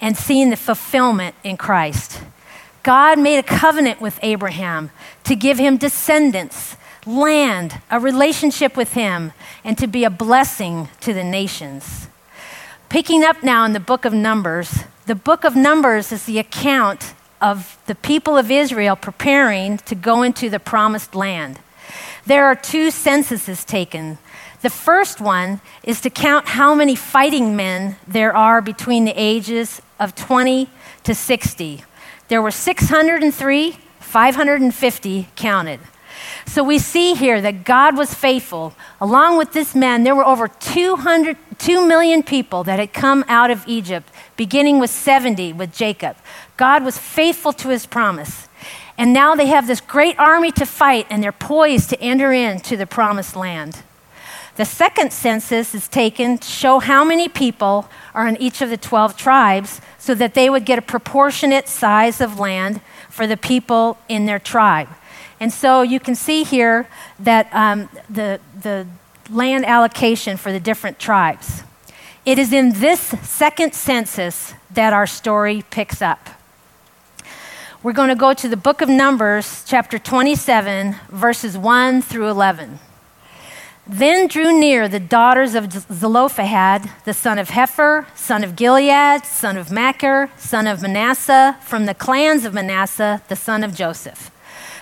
and 0.00 0.16
seeing 0.16 0.48
the 0.48 0.56
fulfillment 0.56 1.34
in 1.44 1.58
Christ. 1.58 2.22
God 2.82 3.18
made 3.18 3.38
a 3.38 3.42
covenant 3.42 4.00
with 4.00 4.18
Abraham 4.22 4.90
to 5.24 5.36
give 5.36 5.58
him 5.58 5.76
descendants, 5.76 6.76
land, 7.04 7.78
a 7.90 8.00
relationship 8.00 8.74
with 8.74 8.94
him, 8.94 9.32
and 9.64 9.76
to 9.76 9.86
be 9.86 10.04
a 10.04 10.10
blessing 10.10 10.88
to 11.00 11.12
the 11.12 11.24
nations. 11.24 12.07
Picking 12.88 13.22
up 13.22 13.42
now 13.42 13.64
in 13.64 13.72
the 13.72 13.80
book 13.80 14.04
of 14.04 14.12
Numbers, 14.12 14.84
the 15.06 15.14
book 15.14 15.44
of 15.44 15.54
Numbers 15.54 16.12
is 16.12 16.24
the 16.24 16.38
account 16.38 17.14
of 17.40 17.78
the 17.86 17.94
people 17.94 18.36
of 18.36 18.50
Israel 18.50 18.96
preparing 18.96 19.78
to 19.78 19.94
go 19.94 20.22
into 20.22 20.50
the 20.50 20.58
promised 20.58 21.14
land 21.14 21.60
there 22.28 22.44
are 22.44 22.54
two 22.54 22.90
censuses 22.90 23.64
taken. 23.64 24.18
The 24.60 24.68
first 24.68 25.18
one 25.18 25.62
is 25.82 26.02
to 26.02 26.10
count 26.10 26.48
how 26.48 26.74
many 26.74 26.94
fighting 26.94 27.56
men 27.56 27.96
there 28.06 28.36
are 28.36 28.60
between 28.60 29.06
the 29.06 29.14
ages 29.16 29.80
of 29.98 30.14
20 30.14 30.68
to 31.04 31.14
60. 31.14 31.84
There 32.28 32.42
were 32.42 32.50
603, 32.50 33.78
550 34.00 35.28
counted. 35.36 35.80
So 36.46 36.62
we 36.62 36.78
see 36.78 37.14
here 37.14 37.40
that 37.40 37.64
God 37.64 37.96
was 37.96 38.14
faithful. 38.14 38.74
Along 39.00 39.36
with 39.36 39.52
this 39.52 39.74
man, 39.74 40.04
there 40.04 40.14
were 40.14 40.24
over 40.24 40.48
200, 40.48 41.36
2 41.58 41.86
million 41.86 42.22
people 42.22 42.64
that 42.64 42.78
had 42.78 42.92
come 42.92 43.24
out 43.28 43.50
of 43.50 43.66
Egypt, 43.66 44.10
beginning 44.36 44.78
with 44.78 44.90
70 44.90 45.52
with 45.52 45.74
Jacob. 45.74 46.16
God 46.56 46.84
was 46.84 46.98
faithful 46.98 47.52
to 47.54 47.68
his 47.68 47.86
promise. 47.86 48.48
And 48.96 49.12
now 49.12 49.34
they 49.34 49.46
have 49.46 49.66
this 49.66 49.80
great 49.80 50.18
army 50.18 50.50
to 50.52 50.66
fight, 50.66 51.06
and 51.08 51.22
they're 51.22 51.32
poised 51.32 51.90
to 51.90 52.00
enter 52.00 52.32
into 52.32 52.76
the 52.76 52.86
promised 52.86 53.36
land. 53.36 53.82
The 54.56 54.64
second 54.64 55.12
census 55.12 55.72
is 55.72 55.86
taken 55.86 56.38
to 56.38 56.48
show 56.48 56.80
how 56.80 57.04
many 57.04 57.28
people 57.28 57.88
are 58.12 58.26
in 58.26 58.36
each 58.38 58.60
of 58.60 58.70
the 58.70 58.76
12 58.76 59.16
tribes 59.16 59.80
so 59.98 60.16
that 60.16 60.34
they 60.34 60.50
would 60.50 60.64
get 60.64 60.80
a 60.80 60.82
proportionate 60.82 61.68
size 61.68 62.20
of 62.20 62.40
land 62.40 62.80
for 63.08 63.28
the 63.28 63.36
people 63.36 63.98
in 64.08 64.26
their 64.26 64.40
tribe. 64.40 64.88
And 65.40 65.52
so 65.52 65.82
you 65.82 66.00
can 66.00 66.14
see 66.14 66.42
here 66.42 66.88
that 67.20 67.48
um, 67.52 67.88
the, 68.10 68.40
the 68.60 68.86
land 69.30 69.64
allocation 69.64 70.36
for 70.36 70.52
the 70.52 70.60
different 70.60 70.98
tribes. 70.98 71.62
It 72.24 72.38
is 72.38 72.52
in 72.52 72.72
this 72.80 73.00
second 73.00 73.74
census 73.74 74.54
that 74.70 74.92
our 74.92 75.06
story 75.06 75.64
picks 75.70 76.02
up. 76.02 76.28
We're 77.82 77.92
going 77.92 78.08
to 78.08 78.16
go 78.16 78.34
to 78.34 78.48
the 78.48 78.56
book 78.56 78.80
of 78.80 78.88
Numbers, 78.88 79.64
chapter 79.66 79.98
27, 79.98 80.96
verses 81.10 81.56
1 81.56 82.02
through 82.02 82.28
11. 82.28 82.80
Then 83.86 84.26
drew 84.26 84.58
near 84.58 84.88
the 84.88 85.00
daughters 85.00 85.54
of 85.54 85.72
Zelophehad, 85.72 86.90
the 87.04 87.14
son 87.14 87.38
of 87.38 87.48
Hepher, 87.48 88.06
son 88.14 88.44
of 88.44 88.56
Gilead, 88.56 89.24
son 89.24 89.56
of 89.56 89.70
Machir, 89.70 90.30
son 90.36 90.66
of 90.66 90.82
Manasseh, 90.82 91.56
from 91.62 91.86
the 91.86 91.94
clans 91.94 92.44
of 92.44 92.52
Manasseh, 92.52 93.22
the 93.28 93.36
son 93.36 93.64
of 93.64 93.74
Joseph. 93.74 94.30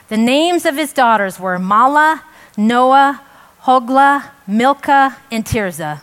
The 0.08 0.16
names 0.16 0.64
of 0.64 0.76
his 0.76 0.92
daughters 0.92 1.40
were 1.40 1.58
Mahlah, 1.58 2.22
Noah, 2.56 3.20
Hoglah, 3.62 4.30
Milcah, 4.46 5.16
and 5.32 5.44
Tirzah. 5.44 6.02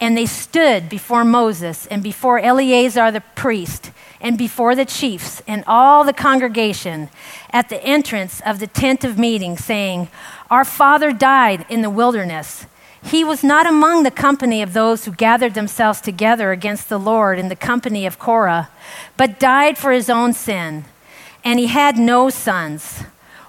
And 0.00 0.16
they 0.16 0.26
stood 0.26 0.88
before 0.88 1.24
Moses 1.24 1.86
and 1.86 2.02
before 2.02 2.38
Eleazar 2.38 3.10
the 3.10 3.22
priest 3.34 3.90
and 4.20 4.38
before 4.38 4.74
the 4.74 4.84
chiefs 4.84 5.42
and 5.46 5.64
all 5.66 6.04
the 6.04 6.12
congregation 6.12 7.10
at 7.50 7.68
the 7.68 7.82
entrance 7.82 8.40
of 8.44 8.58
the 8.58 8.66
tent 8.66 9.04
of 9.04 9.18
meeting, 9.18 9.56
saying, 9.56 10.08
Our 10.50 10.64
father 10.64 11.12
died 11.12 11.66
in 11.68 11.82
the 11.82 11.90
wilderness. 11.90 12.66
He 13.04 13.22
was 13.22 13.44
not 13.44 13.66
among 13.66 14.02
the 14.02 14.10
company 14.10 14.62
of 14.62 14.72
those 14.72 15.04
who 15.04 15.12
gathered 15.12 15.54
themselves 15.54 16.00
together 16.00 16.52
against 16.52 16.88
the 16.88 16.98
Lord 16.98 17.38
in 17.38 17.48
the 17.48 17.56
company 17.56 18.06
of 18.06 18.18
Korah, 18.18 18.70
but 19.16 19.38
died 19.38 19.78
for 19.78 19.92
his 19.92 20.10
own 20.10 20.32
sin, 20.32 20.86
and 21.44 21.58
he 21.58 21.68
had 21.68 21.98
no 21.98 22.30
sons. 22.30 23.04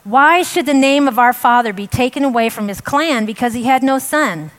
Why 0.07 0.41
should 0.41 0.65
the 0.65 0.73
name 0.73 1.05
of 1.09 1.19
our 1.19 1.33
father 1.33 1.73
be 1.73 1.85
taken 1.85 2.23
away 2.23 2.47
from 2.47 2.69
his 2.69 2.79
clan 2.79 3.25
because 3.25 3.53
he 3.53 3.63
had 3.63 3.83
no 3.83 3.99
son? 3.99 4.51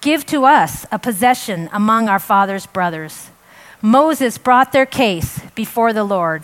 Give 0.00 0.26
to 0.26 0.46
us 0.46 0.84
a 0.90 0.98
possession 0.98 1.70
among 1.72 2.08
our 2.08 2.18
father's 2.18 2.66
brothers. 2.66 3.30
Moses 3.80 4.36
brought 4.36 4.72
their 4.72 4.86
case 4.86 5.42
before 5.54 5.92
the 5.92 6.02
Lord. 6.02 6.42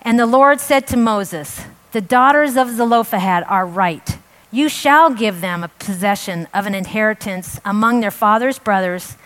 And 0.00 0.16
the 0.16 0.26
Lord 0.26 0.60
said 0.60 0.86
to 0.88 0.96
Moses, 0.96 1.62
The 1.90 2.00
daughters 2.00 2.56
of 2.56 2.70
Zelophehad 2.70 3.42
are 3.48 3.66
right. 3.66 4.16
You 4.52 4.68
shall 4.68 5.10
give 5.10 5.40
them 5.40 5.64
a 5.64 5.68
possession 5.80 6.46
of 6.54 6.68
an 6.68 6.76
inheritance 6.76 7.58
among 7.64 7.98
their 7.98 8.12
father's 8.12 8.60
brothers, 8.60 9.16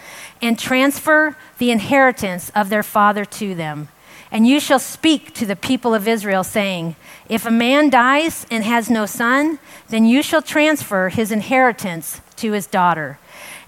and 0.41 0.59
transfer 0.59 1.37
the 1.59 1.71
inheritance 1.71 2.51
of 2.55 2.71
their 2.71 2.83
father 2.83 3.27
to 3.27 3.55
them. 3.55 3.89
And 4.31 4.47
you 4.47 4.59
shall 4.61 4.79
speak 4.79 5.35
to 5.35 5.47
the 5.47 5.57
people 5.57 5.95
of 5.95 6.09
Israel, 6.09 6.45
saying, 6.45 6.97
If 7.29 7.47
a 7.47 7.51
man 7.51 7.91
dies 7.91 8.47
and 8.51 8.65
has 8.65 8.91
no 8.91 9.07
son, 9.07 9.59
then 9.89 10.05
you 10.05 10.23
shall 10.23 10.43
transfer 10.43 11.09
his 11.09 11.31
inheritance 11.31 12.21
to 12.37 12.53
his 12.53 12.67
daughter. 12.67 13.19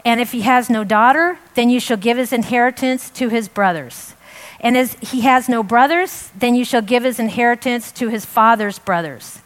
And 0.04 0.20
if 0.20 0.32
he 0.32 0.42
has 0.42 0.68
no 0.68 0.84
daughter, 0.84 1.38
then 1.54 1.70
you 1.70 1.80
shall 1.80 1.96
give 1.96 2.16
his 2.16 2.32
inheritance 2.32 3.10
to 3.10 3.28
his 3.28 3.48
brothers. 3.48 4.14
And 4.60 4.76
as 4.76 4.94
he 4.94 5.20
has 5.20 5.48
no 5.48 5.62
brothers, 5.62 6.30
then 6.36 6.54
you 6.54 6.64
shall 6.64 6.82
give 6.82 7.04
his 7.04 7.20
inheritance 7.20 7.92
to 7.92 8.08
his 8.08 8.24
father's 8.24 8.78
brothers. 8.78 9.40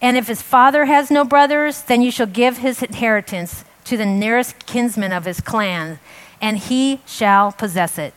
And 0.00 0.16
if 0.16 0.28
his 0.28 0.42
father 0.42 0.84
has 0.84 1.10
no 1.10 1.24
brothers, 1.24 1.82
then 1.82 2.02
you 2.02 2.10
shall 2.10 2.26
give 2.26 2.58
his 2.58 2.82
inheritance 2.82 3.64
to 3.84 3.96
the 3.96 4.06
nearest 4.06 4.66
kinsman 4.66 5.12
of 5.12 5.24
his 5.24 5.40
clan, 5.40 5.98
and 6.40 6.58
he 6.58 7.00
shall 7.06 7.52
possess 7.52 7.98
it. 7.98 8.12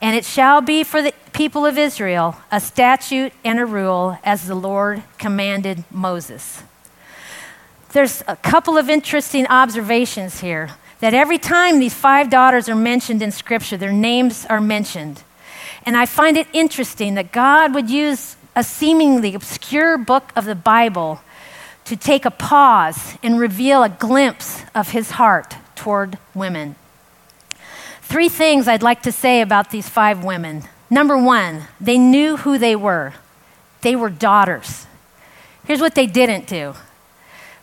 And 0.00 0.16
it 0.16 0.24
shall 0.24 0.60
be 0.60 0.82
for 0.82 1.02
the 1.02 1.12
people 1.32 1.66
of 1.66 1.76
Israel 1.76 2.36
a 2.50 2.60
statute 2.60 3.32
and 3.44 3.58
a 3.58 3.66
rule 3.66 4.18
as 4.24 4.46
the 4.46 4.54
Lord 4.54 5.02
commanded 5.18 5.84
Moses. 5.90 6.62
There's 7.92 8.22
a 8.28 8.36
couple 8.36 8.78
of 8.78 8.88
interesting 8.88 9.46
observations 9.48 10.40
here 10.40 10.70
that 11.00 11.12
every 11.12 11.38
time 11.38 11.78
these 11.78 11.94
five 11.94 12.30
daughters 12.30 12.68
are 12.68 12.74
mentioned 12.74 13.22
in 13.22 13.30
Scripture, 13.30 13.76
their 13.76 13.92
names 13.92 14.46
are 14.46 14.60
mentioned. 14.60 15.22
And 15.84 15.96
I 15.96 16.06
find 16.06 16.36
it 16.36 16.46
interesting 16.52 17.14
that 17.14 17.32
God 17.32 17.74
would 17.74 17.90
use 17.90 18.36
a 18.54 18.62
seemingly 18.62 19.34
obscure 19.34 19.96
book 19.98 20.32
of 20.36 20.44
the 20.44 20.54
Bible 20.54 21.20
to 21.86 21.96
take 21.96 22.24
a 22.24 22.30
pause 22.30 23.16
and 23.22 23.40
reveal 23.40 23.82
a 23.82 23.88
glimpse 23.88 24.62
of 24.74 24.90
his 24.90 25.12
heart 25.12 25.56
toward 25.74 26.18
women. 26.34 26.76
Three 28.10 28.28
things 28.28 28.66
I'd 28.66 28.82
like 28.82 29.02
to 29.02 29.12
say 29.12 29.40
about 29.40 29.70
these 29.70 29.88
five 29.88 30.24
women. 30.24 30.64
Number 30.90 31.16
one, 31.16 31.68
they 31.80 31.96
knew 31.96 32.38
who 32.38 32.58
they 32.58 32.74
were. 32.74 33.14
They 33.82 33.94
were 33.94 34.10
daughters. 34.10 34.84
Here's 35.64 35.80
what 35.80 35.94
they 35.94 36.08
didn't 36.08 36.48
do 36.48 36.74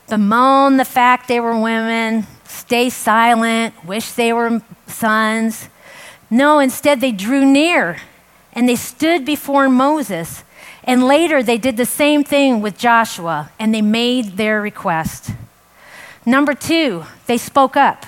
bemoan 0.07 0.77
the 0.77 0.85
fact 0.85 1.27
they 1.27 1.41
were 1.41 1.59
women, 1.59 2.25
stay 2.45 2.89
silent, 2.89 3.73
wish 3.83 4.13
they 4.13 4.31
were 4.31 4.61
sons. 4.85 5.67
No, 6.29 6.59
instead, 6.59 7.01
they 7.01 7.11
drew 7.11 7.45
near 7.45 7.97
and 8.53 8.69
they 8.69 8.77
stood 8.77 9.25
before 9.25 9.67
Moses. 9.67 10.45
And 10.85 11.03
later, 11.03 11.43
they 11.43 11.57
did 11.57 11.75
the 11.75 11.85
same 11.85 12.23
thing 12.23 12.61
with 12.61 12.77
Joshua 12.77 13.51
and 13.59 13.75
they 13.75 13.81
made 13.81 14.37
their 14.37 14.61
request. 14.61 15.31
Number 16.25 16.53
two, 16.53 17.03
they 17.25 17.37
spoke 17.37 17.75
up. 17.75 18.05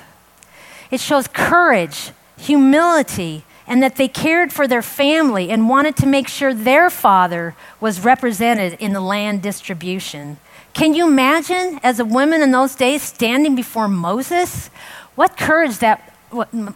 It 0.90 1.02
shows 1.02 1.28
courage 1.28 2.12
humility, 2.40 3.44
and 3.68 3.84
that 3.84 3.98
they 3.98 4.08
cared 4.08 4.52
for 4.52 4.68
their 4.68 4.82
family 4.82 5.52
and 5.52 5.70
wanted 5.70 5.96
to 5.98 6.08
make 6.08 6.28
sure 6.28 6.54
their 6.54 6.90
father 6.90 7.56
was 7.80 8.04
represented 8.04 8.74
in 8.80 8.94
the 8.94 9.02
land 9.02 9.44
distribution. 9.44 10.38
Can 10.74 10.94
you 10.94 11.08
imagine, 11.08 11.80
as 11.84 12.00
a 12.00 12.06
woman 12.06 12.42
in 12.42 12.52
those 12.52 12.76
days, 12.76 13.04
standing 13.04 13.56
before 13.56 13.88
Moses? 13.88 14.70
What 15.16 15.38
courage 15.38 15.78
that 15.80 16.16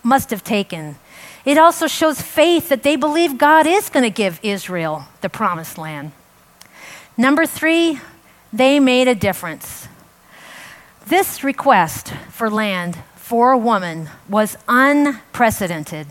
must 0.03 0.29
have 0.29 0.43
taken. 0.43 0.95
It 1.45 1.57
also 1.57 1.87
shows 1.87 2.21
faith 2.21 2.69
that 2.69 2.83
they 2.83 2.95
believe 2.95 3.37
God 3.37 3.67
is 3.67 3.89
going 3.89 4.03
to 4.03 4.09
give 4.09 4.39
Israel 4.43 5.05
the 5.21 5.29
promised 5.29 5.77
land. 5.77 6.11
Number 7.17 7.45
three, 7.45 7.99
they 8.51 8.79
made 8.79 9.07
a 9.07 9.15
difference. 9.15 9.87
This 11.05 11.43
request 11.43 12.13
for 12.29 12.49
land 12.49 12.97
for 13.23 13.53
a 13.53 13.57
woman 13.57 14.09
was 14.27 14.57
unprecedented. 14.67 16.05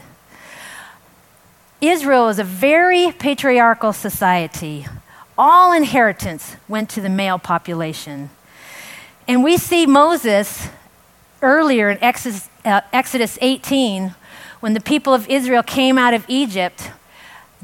Israel 1.79 2.31
is 2.31 2.39
a 2.39 2.45
very 2.45 3.13
patriarchal 3.13 3.93
society. 3.93 4.87
All 5.37 5.75
inheritance 5.75 6.57
went 6.69 6.89
to 6.89 7.03
the 7.03 7.11
male 7.11 7.39
population. 7.39 8.31
And 9.29 9.45
we 9.45 9.59
see 9.59 9.85
Moses 9.85 10.69
earlier 11.43 11.91
in 11.91 12.03
Exodus, 12.03 12.49
uh, 12.65 12.81
Exodus 12.95 13.37
18 13.43 14.15
when 14.61 14.73
the 14.73 14.81
people 14.81 15.13
of 15.13 15.29
Israel 15.29 15.63
came 15.63 15.99
out 15.99 16.15
of 16.15 16.25
Egypt 16.29 16.93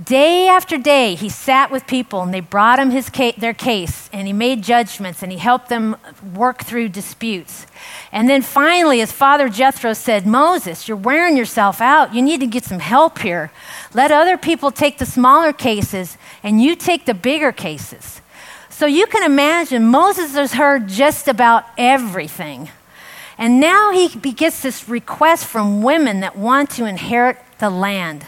Day 0.02 0.46
after 0.46 0.78
day, 0.78 1.16
he 1.16 1.28
sat 1.28 1.72
with 1.72 1.88
people 1.88 2.22
and 2.22 2.32
they 2.32 2.38
brought 2.38 2.78
him 2.78 2.90
his 2.90 3.10
case, 3.10 3.34
their 3.36 3.52
case 3.52 4.08
and 4.12 4.28
he 4.28 4.32
made 4.32 4.62
judgments 4.62 5.24
and 5.24 5.32
he 5.32 5.38
helped 5.38 5.68
them 5.68 5.96
work 6.34 6.62
through 6.62 6.90
disputes. 6.90 7.66
And 8.12 8.28
then 8.30 8.42
finally, 8.42 9.00
his 9.00 9.10
father 9.10 9.48
Jethro 9.48 9.94
said, 9.94 10.24
Moses, 10.24 10.86
you're 10.86 10.96
wearing 10.96 11.36
yourself 11.36 11.80
out. 11.80 12.14
You 12.14 12.22
need 12.22 12.38
to 12.38 12.46
get 12.46 12.62
some 12.62 12.78
help 12.78 13.18
here. 13.18 13.50
Let 13.92 14.12
other 14.12 14.38
people 14.38 14.70
take 14.70 14.98
the 14.98 15.06
smaller 15.06 15.52
cases 15.52 16.16
and 16.44 16.62
you 16.62 16.76
take 16.76 17.04
the 17.04 17.14
bigger 17.14 17.50
cases. 17.50 18.20
So 18.70 18.86
you 18.86 19.06
can 19.06 19.24
imagine 19.24 19.84
Moses 19.84 20.34
has 20.34 20.52
heard 20.52 20.86
just 20.86 21.26
about 21.26 21.64
everything. 21.76 22.70
And 23.36 23.58
now 23.58 23.90
he 23.90 24.06
gets 24.08 24.62
this 24.62 24.88
request 24.88 25.44
from 25.44 25.82
women 25.82 26.20
that 26.20 26.36
want 26.36 26.70
to 26.70 26.84
inherit 26.84 27.38
the 27.58 27.70
land. 27.70 28.26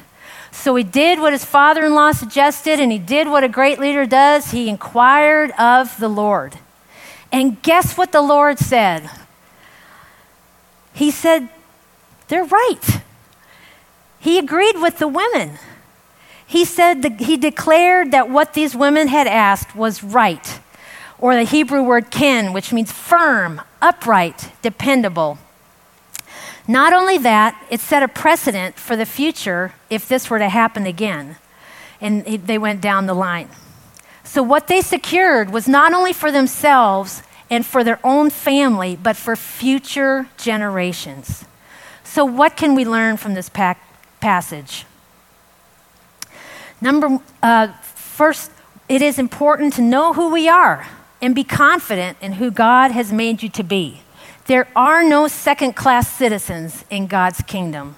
So 0.53 0.75
he 0.75 0.85
did 0.85 1.21
what 1.21 1.33
his 1.33 1.45
father 1.45 1.87
in 1.87 1.95
law 1.95 2.13
suggested, 2.13 2.81
and 2.81 2.91
he 2.91 2.99
did 2.99 3.29
what 3.29 3.45
a 3.45 3.49
great 3.49 3.79
leader 3.79 4.07
does. 4.07 4.51
He 4.51 4.69
inquired 4.69 5.53
of 5.53 5.99
the 5.99 6.09
Lord. 6.09 6.59
And 7.33 7.63
guess 7.63 7.97
what 7.97 8.13
the 8.13 8.23
Lord 8.23 8.59
said? 8.59 9.09
He 10.93 11.11
said, 11.11 11.49
They're 12.29 12.45
right. 12.45 13.01
He 14.19 14.39
agreed 14.39 14.77
with 14.81 14.99
the 14.99 15.09
women. 15.09 15.59
He 16.47 16.65
said 16.65 17.21
he 17.21 17.37
declared 17.37 18.11
that 18.11 18.29
what 18.29 18.55
these 18.55 18.75
women 18.75 19.07
had 19.07 19.29
asked 19.29 19.77
was 19.77 20.03
right, 20.03 20.59
or 21.19 21.37
the 21.37 21.45
Hebrew 21.45 21.83
word 21.83 22.11
kin, 22.11 22.53
which 22.53 22.73
means 22.73 22.91
firm, 22.91 23.61
upright, 23.81 24.51
dependable. 24.61 25.39
Not 26.71 26.93
only 26.93 27.19
that, 27.19 27.61
it 27.69 27.81
set 27.81 28.05
a 28.05 28.07
precedent 28.07 28.77
for 28.77 28.95
the 28.95 29.05
future 29.05 29.75
if 29.91 30.07
this 30.07 30.31
were 30.31 30.39
to 30.39 30.49
happen 30.49 30.87
again. 30.87 31.35
And 32.01 32.25
they 32.25 32.59
went 32.59 32.81
down 32.81 33.07
the 33.07 33.15
line. 33.15 33.49
So, 34.23 34.41
what 34.41 34.69
they 34.69 34.81
secured 34.81 35.51
was 35.51 35.67
not 35.67 35.93
only 35.93 36.13
for 36.13 36.31
themselves 36.31 37.25
and 37.51 37.67
for 37.67 37.83
their 37.83 37.99
own 38.05 38.31
family, 38.31 38.95
but 38.95 39.17
for 39.17 39.35
future 39.35 40.29
generations. 40.37 41.45
So, 42.05 42.25
what 42.25 42.57
can 42.57 42.77
we 42.77 42.85
learn 42.85 43.17
from 43.17 43.35
this 43.35 43.51
passage? 44.21 44.87
Number 46.81 47.19
uh, 47.43 47.73
first, 47.83 48.53
it 48.89 49.03
is 49.03 49.19
important 49.19 49.73
to 49.73 49.83
know 49.83 50.13
who 50.13 50.31
we 50.31 50.49
are 50.49 50.87
and 51.21 51.35
be 51.35 51.43
confident 51.43 52.17
in 52.21 52.35
who 52.35 52.53
God 52.53 52.93
has 52.93 53.13
made 53.13 53.43
you 53.43 53.49
to 53.49 53.65
be. 53.65 54.03
There 54.51 54.67
are 54.75 55.05
no 55.05 55.29
second 55.29 55.77
class 55.77 56.11
citizens 56.11 56.85
in 56.91 57.07
God's 57.07 57.41
kingdom. 57.41 57.95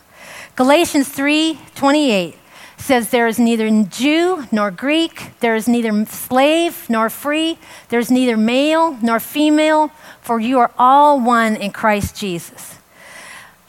Galatians 0.55 1.09
3:28 1.09 2.37
says 2.77 3.09
there 3.09 3.27
is 3.27 3.39
neither 3.39 3.71
Jew 3.85 4.47
nor 4.53 4.71
Greek, 4.71 5.31
there 5.41 5.57
is 5.57 5.67
neither 5.67 6.05
slave 6.05 6.91
nor 6.91 7.09
free, 7.09 7.57
there's 7.89 8.11
neither 8.11 8.37
male 8.37 8.99
nor 9.01 9.19
female, 9.19 9.93
for 10.21 10.41
you 10.41 10.59
are 10.59 10.71
all 10.79 11.19
one 11.19 11.57
in 11.57 11.71
Christ 11.71 12.17
Jesus. 12.17 12.77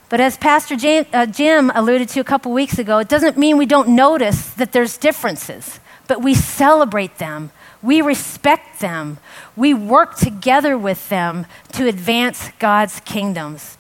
But 0.10 0.20
as 0.20 0.36
Pastor 0.36 0.76
uh, 1.14 1.26
Jim 1.28 1.72
alluded 1.74 2.10
to 2.10 2.20
a 2.20 2.26
couple 2.26 2.52
weeks 2.52 2.78
ago, 2.78 2.98
it 2.98 3.08
doesn't 3.08 3.38
mean 3.38 3.58
we 3.58 3.66
don't 3.66 3.96
notice 3.96 4.50
that 4.60 4.74
there's 4.74 4.98
differences, 4.98 5.80
but 6.10 6.22
we 6.22 6.34
celebrate 6.34 7.18
them 7.18 7.52
we 7.84 8.02
respect 8.02 8.80
them. 8.80 9.20
We 9.56 9.74
work 9.74 10.16
together 10.16 10.78
with 10.78 11.10
them 11.10 11.46
to 11.74 11.88
advance 11.88 12.50
God's 12.58 13.02
kingdoms. 13.02 13.78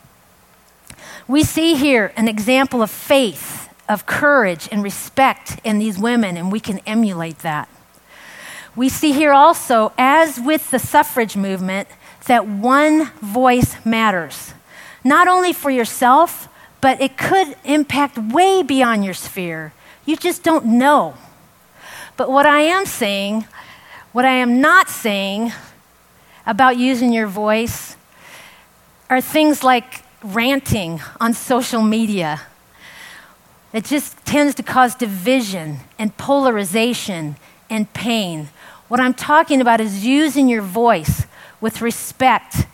We 1.27 1.43
see 1.43 1.75
here 1.75 2.11
an 2.17 2.27
example 2.27 2.81
of 2.81 2.91
faith, 2.91 3.69
of 3.87 4.05
courage, 4.05 4.67
and 4.71 4.83
respect 4.83 5.59
in 5.63 5.79
these 5.79 5.97
women, 5.97 6.35
and 6.35 6.51
we 6.51 6.59
can 6.59 6.79
emulate 6.79 7.39
that. 7.39 7.69
We 8.75 8.89
see 8.89 9.13
here 9.13 9.31
also, 9.31 9.93
as 9.97 10.39
with 10.39 10.69
the 10.69 10.79
suffrage 10.79 11.37
movement, 11.37 11.87
that 12.25 12.45
one 12.45 13.11
voice 13.21 13.77
matters, 13.85 14.53
not 15.03 15.27
only 15.27 15.53
for 15.53 15.69
yourself, 15.69 16.49
but 16.81 16.99
it 16.99 17.17
could 17.17 17.55
impact 17.63 18.17
way 18.17 18.63
beyond 18.63 19.05
your 19.05 19.13
sphere. 19.13 19.73
You 20.05 20.17
just 20.17 20.43
don't 20.43 20.65
know. 20.65 21.13
But 22.17 22.29
what 22.29 22.45
I 22.45 22.61
am 22.61 22.85
saying 22.85 23.45
what 24.13 24.25
I 24.25 24.35
am 24.35 24.61
not 24.61 24.89
saying 24.89 25.51
about 26.45 26.77
using 26.77 27.11
your 27.11 27.25
voice 27.25 27.97
are 29.09 29.19
things 29.19 29.63
like 29.63 30.03
ranting 30.23 31.01
on 31.19 31.33
social 31.33 31.81
media. 31.81 32.41
It 33.73 33.85
just 33.85 34.23
tends 34.23 34.53
to 34.55 34.63
cause 34.63 34.93
division 34.93 35.79
and 35.97 36.15
polarization 36.15 37.37
and 37.71 37.91
pain. 37.93 38.49
What 38.87 38.99
I'm 38.99 39.15
talking 39.15 39.59
about 39.59 39.81
is 39.81 40.05
using 40.05 40.47
your 40.47 40.61
voice 40.61 41.25
with 41.59 41.81
respect 41.81 42.67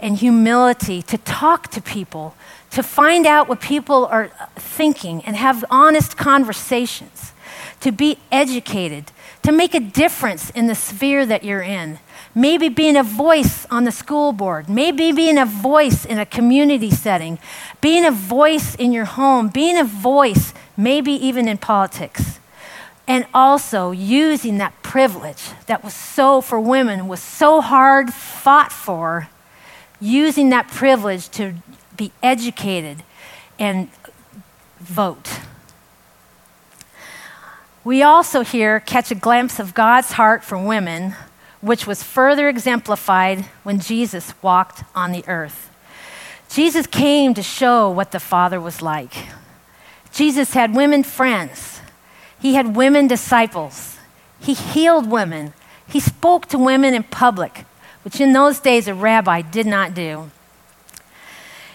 and 0.00 0.16
humility 0.16 1.02
to 1.02 1.18
talk 1.18 1.68
to 1.72 1.82
people, 1.82 2.34
to 2.70 2.82
find 2.82 3.26
out 3.26 3.48
what 3.48 3.60
people 3.60 4.06
are 4.06 4.30
thinking 4.56 5.22
and 5.26 5.36
have 5.36 5.62
honest 5.70 6.16
conversations, 6.16 7.32
to 7.80 7.92
be 7.92 8.18
educated, 8.32 9.12
to 9.46 9.52
make 9.52 9.76
a 9.76 9.80
difference 9.80 10.50
in 10.50 10.66
the 10.66 10.74
sphere 10.74 11.24
that 11.24 11.44
you're 11.44 11.62
in. 11.62 12.00
Maybe 12.34 12.68
being 12.68 12.96
a 12.96 13.04
voice 13.04 13.64
on 13.66 13.84
the 13.84 13.92
school 13.92 14.32
board, 14.32 14.68
maybe 14.68 15.12
being 15.12 15.38
a 15.38 15.46
voice 15.46 16.04
in 16.04 16.18
a 16.18 16.26
community 16.26 16.90
setting, 16.90 17.38
being 17.80 18.04
a 18.04 18.10
voice 18.10 18.74
in 18.74 18.90
your 18.90 19.04
home, 19.04 19.46
being 19.46 19.78
a 19.78 19.84
voice 19.84 20.52
maybe 20.76 21.12
even 21.12 21.46
in 21.46 21.58
politics. 21.58 22.40
And 23.06 23.24
also 23.32 23.92
using 23.92 24.58
that 24.58 24.82
privilege 24.82 25.50
that 25.66 25.84
was 25.84 25.94
so, 25.94 26.40
for 26.40 26.58
women, 26.58 27.06
was 27.06 27.22
so 27.22 27.60
hard 27.60 28.12
fought 28.12 28.72
for, 28.72 29.28
using 30.00 30.50
that 30.50 30.66
privilege 30.66 31.28
to 31.30 31.54
be 31.96 32.10
educated 32.20 33.04
and 33.60 33.90
vote. 34.80 35.38
We 37.86 38.02
also 38.02 38.40
here 38.40 38.80
catch 38.80 39.12
a 39.12 39.14
glimpse 39.14 39.60
of 39.60 39.72
God's 39.72 40.10
heart 40.10 40.42
for 40.42 40.58
women, 40.58 41.14
which 41.60 41.86
was 41.86 42.02
further 42.02 42.48
exemplified 42.48 43.44
when 43.62 43.78
Jesus 43.78 44.34
walked 44.42 44.82
on 44.92 45.12
the 45.12 45.22
earth. 45.28 45.70
Jesus 46.48 46.88
came 46.88 47.32
to 47.34 47.44
show 47.44 47.88
what 47.88 48.10
the 48.10 48.18
Father 48.18 48.60
was 48.60 48.82
like. 48.82 49.14
Jesus 50.12 50.52
had 50.52 50.74
women 50.74 51.04
friends, 51.04 51.80
he 52.42 52.54
had 52.54 52.74
women 52.74 53.06
disciples, 53.06 53.98
he 54.40 54.54
healed 54.54 55.08
women, 55.08 55.52
he 55.86 56.00
spoke 56.00 56.46
to 56.46 56.58
women 56.58 56.92
in 56.92 57.04
public, 57.04 57.66
which 58.02 58.20
in 58.20 58.32
those 58.32 58.58
days 58.58 58.88
a 58.88 58.94
rabbi 58.94 59.42
did 59.42 59.64
not 59.64 59.94
do. 59.94 60.32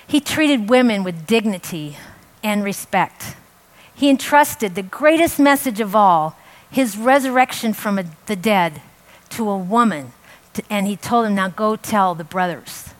He 0.05 0.19
treated 0.19 0.69
women 0.69 1.05
with 1.05 1.25
dignity 1.25 1.95
and 2.43 2.65
respect. 2.65 3.37
He 4.01 4.09
entrusted 4.09 4.73
the 4.73 4.81
greatest 4.81 5.37
message 5.37 5.79
of 5.79 5.95
all, 5.95 6.35
his 6.71 6.97
resurrection 6.97 7.71
from 7.71 7.99
the 8.25 8.35
dead, 8.35 8.81
to 9.29 9.47
a 9.47 9.55
woman. 9.55 10.13
And 10.71 10.87
he 10.87 10.95
told 10.95 11.27
him, 11.27 11.35
Now 11.35 11.49
go 11.49 11.75
tell 11.75 12.15
the 12.15 12.23
brothers. 12.23 12.95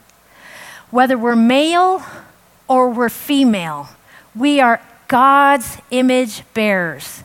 Whether 0.92 1.18
we're 1.18 1.36
male 1.36 2.04
or 2.68 2.92
we're 2.92 3.10
female, 3.10 3.90
we 4.36 4.60
are 4.60 4.80
God's 5.08 5.80
image 5.90 6.44
bearers. 6.54 7.24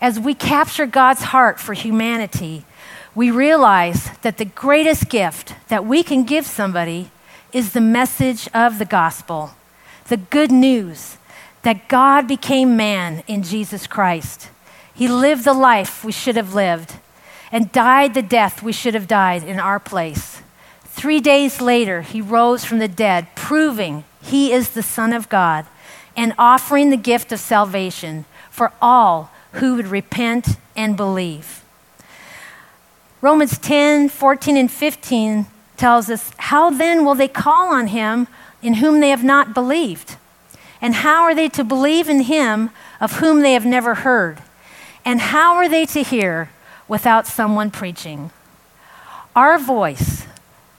As 0.00 0.20
we 0.20 0.32
capture 0.32 0.86
God's 0.86 1.22
heart 1.22 1.58
for 1.58 1.74
humanity, 1.74 2.64
we 3.12 3.32
realize 3.32 4.08
that 4.22 4.38
the 4.38 4.44
greatest 4.44 5.08
gift 5.08 5.52
that 5.66 5.84
we 5.84 6.04
can 6.04 6.22
give 6.22 6.46
somebody 6.46 7.10
is 7.52 7.72
the 7.72 7.80
message 7.80 8.48
of 8.54 8.78
the 8.78 8.84
gospel, 8.84 9.50
the 10.06 10.16
good 10.16 10.52
news 10.52 11.16
that 11.66 11.88
God 11.88 12.28
became 12.28 12.76
man 12.76 13.24
in 13.26 13.42
Jesus 13.42 13.88
Christ. 13.88 14.50
He 14.94 15.08
lived 15.08 15.42
the 15.42 15.52
life 15.52 16.04
we 16.04 16.12
should 16.12 16.36
have 16.36 16.54
lived 16.54 16.94
and 17.50 17.72
died 17.72 18.14
the 18.14 18.22
death 18.22 18.62
we 18.62 18.70
should 18.70 18.94
have 18.94 19.08
died 19.08 19.42
in 19.42 19.58
our 19.58 19.80
place. 19.80 20.42
Three 20.84 21.18
days 21.18 21.60
later, 21.60 22.02
he 22.02 22.20
rose 22.20 22.64
from 22.64 22.78
the 22.78 22.86
dead, 22.86 23.26
proving 23.34 24.04
he 24.22 24.52
is 24.52 24.70
the 24.70 24.82
Son 24.84 25.12
of 25.12 25.28
God 25.28 25.66
and 26.16 26.34
offering 26.38 26.90
the 26.90 26.96
gift 26.96 27.32
of 27.32 27.40
salvation 27.40 28.26
for 28.48 28.70
all 28.80 29.32
who 29.54 29.74
would 29.74 29.88
repent 29.88 30.58
and 30.76 30.96
believe. 30.96 31.64
Romans 33.20 33.58
10 33.58 34.08
14 34.08 34.56
and 34.56 34.70
15 34.70 35.46
tells 35.76 36.10
us, 36.10 36.30
How 36.38 36.70
then 36.70 37.04
will 37.04 37.16
they 37.16 37.26
call 37.26 37.74
on 37.74 37.88
him 37.88 38.28
in 38.62 38.74
whom 38.74 39.00
they 39.00 39.08
have 39.08 39.24
not 39.24 39.52
believed? 39.52 40.14
And 40.80 40.96
how 40.96 41.22
are 41.22 41.34
they 41.34 41.48
to 41.50 41.64
believe 41.64 42.08
in 42.08 42.22
him 42.22 42.70
of 43.00 43.18
whom 43.18 43.40
they 43.40 43.54
have 43.54 43.66
never 43.66 43.96
heard? 43.96 44.42
And 45.04 45.20
how 45.20 45.54
are 45.54 45.68
they 45.68 45.86
to 45.86 46.02
hear 46.02 46.50
without 46.88 47.26
someone 47.26 47.70
preaching? 47.70 48.30
Our 49.34 49.58
voice 49.58 50.26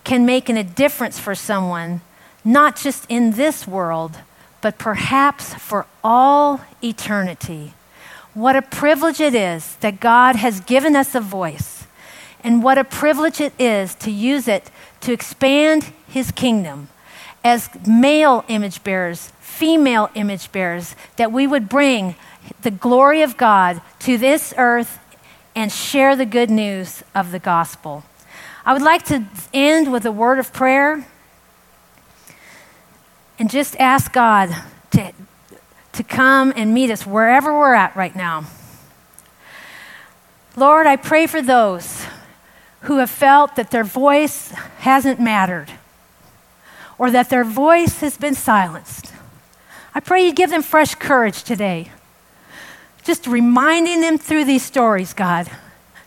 can 0.04 0.26
make 0.26 0.50
a 0.50 0.64
difference 0.64 1.20
for 1.20 1.36
someone, 1.36 2.02
not 2.44 2.76
just 2.76 3.06
in 3.10 3.32
this 3.32 3.68
world, 3.68 4.18
but 4.62 4.78
perhaps 4.78 5.54
for 5.54 5.86
all 6.04 6.62
eternity. 6.84 7.74
What 8.34 8.56
a 8.56 8.62
privilege 8.62 9.20
it 9.20 9.34
is 9.34 9.76
that 9.78 10.00
God 10.00 10.36
has 10.36 10.60
given 10.62 10.96
us 10.96 11.16
a 11.16 11.20
voice, 11.20 11.86
and 12.44 12.64
what 12.64 12.78
a 12.78 12.84
privilege 12.84 13.42
it 13.42 13.54
is 13.60 13.96
to 13.96 14.12
use 14.12 14.48
it 14.48 14.70
to 15.02 15.12
expand 15.12 15.92
His 16.08 16.32
kingdom 16.32 16.90
as 17.48 17.70
male 17.88 18.44
image 18.50 18.84
bearers, 18.84 19.32
female 19.40 20.10
image 20.16 20.52
bearers, 20.52 20.96
that 21.16 21.32
we 21.32 21.48
would 21.48 21.70
bring 21.70 22.14
the 22.62 22.72
glory 22.72 23.22
of 23.22 23.38
God 23.38 23.82
to 24.00 24.18
this 24.18 24.54
earth 24.58 25.00
and 25.56 25.72
share 25.72 26.18
the 26.18 26.26
good 26.26 26.50
news 26.50 27.04
of 27.16 27.32
the 27.32 27.40
gospel. 27.40 28.04
I 28.66 28.74
would 28.74 28.82
like 28.82 29.06
to 29.06 29.24
end 29.54 29.94
with 29.94 30.06
a 30.06 30.12
word 30.12 30.40
of 30.40 30.52
prayer 30.52 31.08
and 33.40 33.50
just 33.50 33.78
ask 33.78 34.12
God 34.12 34.50
to, 34.92 35.14
to 35.94 36.04
come 36.04 36.52
and 36.54 36.74
meet 36.74 36.92
us 36.92 37.06
wherever 37.06 37.58
we're 37.58 37.76
at 37.76 37.96
right 37.96 38.16
now. 38.16 38.44
Lord, 40.58 40.86
I 40.86 40.98
pray 40.98 41.28
for 41.28 41.42
those 41.42 42.06
who 42.82 42.98
have 42.98 43.10
felt 43.10 43.56
that 43.56 43.72
their 43.72 43.86
voice 43.86 44.52
hasn't 44.80 45.22
mattered 45.22 45.72
or 46.98 47.12
that 47.12 47.30
their 47.30 47.44
voice 47.44 48.02
has 48.02 48.18
been 48.18 48.34
silenced. 48.34 49.14
I 49.94 50.00
pray 50.00 50.26
you 50.26 50.34
give 50.34 50.50
them 50.50 50.64
fresh 50.64 50.96
courage 50.96 51.44
today. 51.44 51.92
Just 53.04 53.26
reminding 53.26 54.02
them 54.02 54.18
through 54.18 54.46
these 54.46 54.64
stories, 54.64 55.14
God, 55.14 55.50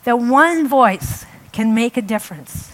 that 0.04 0.18
one 0.18 0.68
voice 0.68 1.24
can 1.52 1.74
make 1.74 1.96
a 1.96 2.02
difference. 2.02 2.72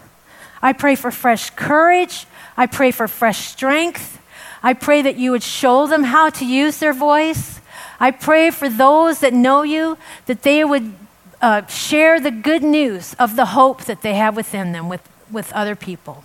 I 0.63 0.73
pray 0.73 0.95
for 0.95 1.11
fresh 1.11 1.51
courage. 1.51 2.27
I 2.57 2.67
pray 2.67 2.91
for 2.91 3.09
fresh 3.09 3.47
strength. 3.47 4.21
I 4.63 4.75
pray 4.75 5.03
that 5.03 5.17
you 5.17 5.31
would 5.31 5.43
show 5.43 5.87
them 5.87 6.05
how 6.05 6.31
to 6.31 6.45
use 6.45 6.79
their 6.79 6.93
voice. 6.93 7.61
I 8.01 8.11
pray 8.11 8.51
for 8.51 8.69
those 8.69 9.21
that 9.21 9.33
know 9.33 9.63
you 9.63 9.97
that 10.27 10.43
they 10.43 10.65
would 10.65 10.93
uh, 11.41 11.67
share 11.67 12.19
the 12.21 12.31
good 12.31 12.63
news 12.63 13.15
of 13.19 13.37
the 13.37 13.47
hope 13.47 13.85
that 13.85 14.03
they 14.03 14.15
have 14.15 14.37
within 14.37 14.73
them 14.73 14.89
with, 14.89 15.09
with 15.31 15.53
other 15.53 15.77
people. 15.77 16.25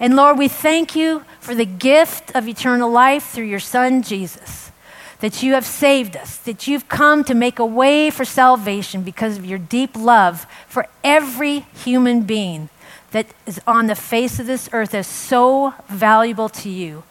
And 0.00 0.16
Lord, 0.16 0.38
we 0.38 0.48
thank 0.48 0.96
you 0.96 1.24
for 1.40 1.54
the 1.54 1.66
gift 1.66 2.34
of 2.34 2.48
eternal 2.48 2.90
life 2.90 3.26
through 3.26 3.44
your 3.44 3.60
Son, 3.60 4.02
Jesus, 4.02 4.72
that 5.20 5.42
you 5.42 5.52
have 5.52 5.66
saved 5.66 6.16
us, 6.16 6.38
that 6.38 6.66
you've 6.66 6.88
come 6.88 7.22
to 7.24 7.34
make 7.34 7.58
a 7.58 7.66
way 7.66 8.08
for 8.08 8.24
salvation 8.24 9.02
because 9.02 9.36
of 9.36 9.44
your 9.44 9.58
deep 9.58 9.94
love 9.94 10.46
for 10.66 10.86
every 11.04 11.60
human 11.84 12.22
being 12.22 12.70
that 13.10 13.26
is 13.44 13.60
on 13.66 13.88
the 13.88 13.94
face 13.94 14.40
of 14.40 14.46
this 14.46 14.70
earth 14.72 14.94
is 14.94 15.06
so 15.06 15.74
valuable 15.88 16.48
to 16.48 16.70
you. 16.70 17.02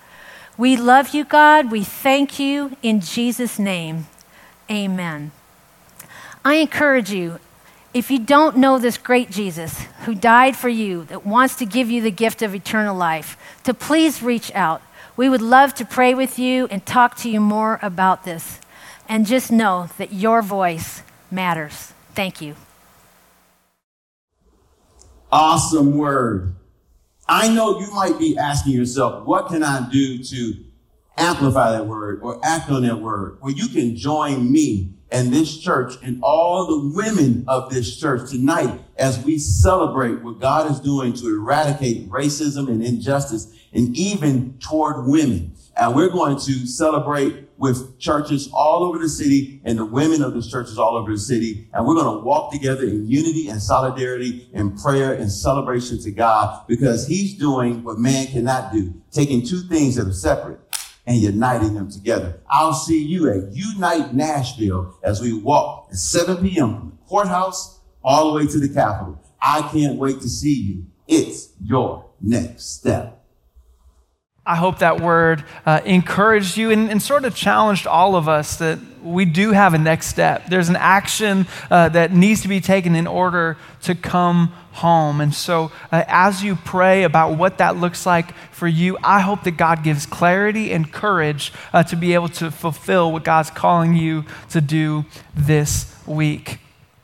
We 0.58 0.76
love 0.76 1.14
you, 1.14 1.24
God. 1.24 1.72
We 1.72 1.84
thank 1.84 2.40
you 2.40 2.76
in 2.82 3.02
Jesus' 3.02 3.60
name. 3.60 4.08
Amen. 4.70 5.32
I 6.44 6.56
encourage 6.56 7.12
you, 7.12 7.40
if 7.94 8.12
you 8.12 8.20
don't 8.20 8.58
know 8.58 8.78
this 8.78 8.98
great 8.98 9.32
Jesus 9.32 9.86
who 10.06 10.14
died 10.14 10.56
for 10.56 10.70
you, 10.70 11.06
that 11.06 11.26
wants 11.26 11.56
to 11.56 11.66
give 11.66 11.90
you 11.90 12.02
the 12.02 12.12
gift 12.12 12.42
of 12.42 12.54
eternal 12.54 12.96
life, 12.96 13.38
to 13.64 13.74
please 13.74 14.22
reach 14.22 14.54
out. 14.54 14.82
We 15.18 15.28
would 15.28 15.42
love 15.42 15.74
to 15.76 15.86
pray 15.86 16.14
with 16.14 16.38
you 16.38 16.68
and 16.68 16.86
talk 16.86 17.18
to 17.18 17.30
you 17.30 17.42
more 17.42 17.80
about 17.82 18.24
this. 18.24 18.60
And 19.08 19.26
just 19.26 19.52
know 19.52 19.90
that 19.98 20.14
your 20.14 20.44
voice 20.44 21.02
matters. 21.32 21.94
Thank 22.14 22.42
you. 22.42 22.56
Awesome 25.32 25.98
word. 25.98 26.56
I 27.28 27.52
know 27.54 27.80
you 27.80 27.92
might 27.92 28.20
be 28.20 28.38
asking 28.38 28.74
yourself, 28.74 29.26
what 29.26 29.48
can 29.48 29.64
I 29.64 29.90
do 29.90 30.24
to 30.24 30.54
amplify 31.18 31.72
that 31.72 31.88
word 31.88 32.20
or 32.22 32.40
act 32.44 32.70
on 32.70 32.84
that 32.84 33.00
word? 33.00 33.40
Well, 33.42 33.52
you 33.52 33.68
can 33.68 33.96
join 33.96 34.52
me 34.52 34.94
and 35.12 35.34
this 35.34 35.58
church 35.58 35.94
and 36.04 36.20
all 36.22 36.68
the 36.68 36.96
women 36.96 37.44
of 37.48 37.70
this 37.70 37.98
church 37.98 38.30
tonight 38.30 38.80
as 38.98 39.24
we 39.24 39.38
celebrate 39.38 40.22
what 40.22 40.40
God 40.40 40.70
is 40.70 40.80
doing 40.80 41.14
to 41.14 41.28
eradicate 41.28 42.10
racism 42.10 42.68
and 42.68 42.84
injustice 42.84 43.54
and 43.74 43.96
even 43.96 44.58
toward 44.60 45.08
women. 45.08 45.54
And 45.76 45.96
we're 45.96 46.10
going 46.10 46.38
to 46.38 46.68
celebrate 46.68 47.48
with 47.58 48.00
churches 48.00 48.50
all 48.54 48.84
over 48.84 48.98
the 48.98 49.10
city 49.10 49.62
and 49.64 49.78
the 49.78 49.86
women 49.86 50.22
of 50.22 50.34
the 50.34 50.42
churches 50.42 50.78
all 50.78 50.96
over 50.96 51.12
the 51.12 51.18
city. 51.18 51.68
And 51.74 51.86
we're 51.86 51.96
going 51.96 52.18
to 52.18 52.24
walk 52.24 52.52
together 52.52 52.84
in 52.84 53.08
unity 53.08 53.48
and 53.48 53.62
solidarity 53.62 54.50
and 54.54 54.78
prayer 54.78 55.14
and 55.14 55.32
celebration 55.32 56.02
to 56.04 56.12
God 56.12 56.66
because 56.68 57.08
he's 57.08 57.34
doing 57.36 57.84
what 57.84 57.98
man 57.98 58.28
cannot 58.28 58.74
do, 58.74 58.94
taking 59.12 59.46
two 59.46 59.62
things 59.62 59.96
that 59.96 60.08
are 60.08 60.14
separate 60.14 60.60
and 61.10 61.18
uniting 61.18 61.74
them 61.74 61.90
together. 61.90 62.40
I'll 62.52 62.72
see 62.72 63.04
you 63.04 63.32
at 63.32 63.52
Unite 63.52 64.14
Nashville 64.14 64.96
as 65.02 65.20
we 65.20 65.34
walk 65.34 65.88
at 65.90 65.96
7 65.96 66.38
p.m. 66.38 66.78
from 66.78 66.90
the 66.92 67.10
courthouse 67.10 67.80
all 68.04 68.30
the 68.30 68.38
way 68.38 68.46
to 68.46 68.60
the 68.60 68.70
Capitol. 68.70 69.20
I 69.42 69.68
can't 69.72 69.98
wait 69.98 70.22
to 70.22 70.30
see 70.30 70.54
you. 70.54 70.86
It's 71.08 71.50
your 71.60 72.06
next 72.22 72.76
step. 72.76 73.26
I 74.46 74.56
hope 74.56 74.80
that 74.80 75.02
word 75.02 75.44
uh, 75.66 75.82
encouraged 75.84 76.58
you 76.58 76.70
and, 76.70 76.92
and, 76.92 77.02
sort 77.02 77.26
of 77.26 77.36
challenged 77.36 77.88
all 77.88 78.16
of 78.16 78.30
us 78.30 78.58
that 78.58 78.78
we 79.04 79.26
do 79.26 79.52
have 79.52 79.74
a 79.74 79.78
next 79.78 80.08
step. 80.08 80.48
There's 80.48 80.70
an 80.70 80.76
action 80.76 81.48
uh, 81.70 81.90
that 81.90 82.12
needs 82.12 82.42
to 82.42 82.48
be 82.48 82.60
taken 82.60 82.96
in 82.96 83.08
order 83.08 83.58
to 83.84 83.96
come 83.96 84.54
home. 84.74 85.22
And 85.22 85.34
so, 85.34 85.72
uh, 85.92 86.04
as 86.08 86.44
you 86.44 86.56
pray 86.56 87.04
about 87.04 87.38
what 87.38 87.58
that 87.58 87.78
looks 87.78 88.06
like 88.06 88.34
for 88.52 88.68
you, 88.68 88.98
I 89.04 89.22
hope 89.22 89.44
that 89.44 89.52
God 89.58 89.84
gives 89.84 90.06
clarity 90.06 90.72
and 90.72 90.92
courage 90.92 91.54
uh, 91.74 91.84
to 91.84 91.96
be 91.96 92.14
able 92.14 92.30
to 92.30 92.52
fulfill 92.52 93.12
what 93.12 93.24
God's 93.24 93.50
calling 93.50 93.94
you 93.94 94.26
to 94.50 94.62
do 94.62 95.06
this 95.36 95.96
week. 96.06 96.60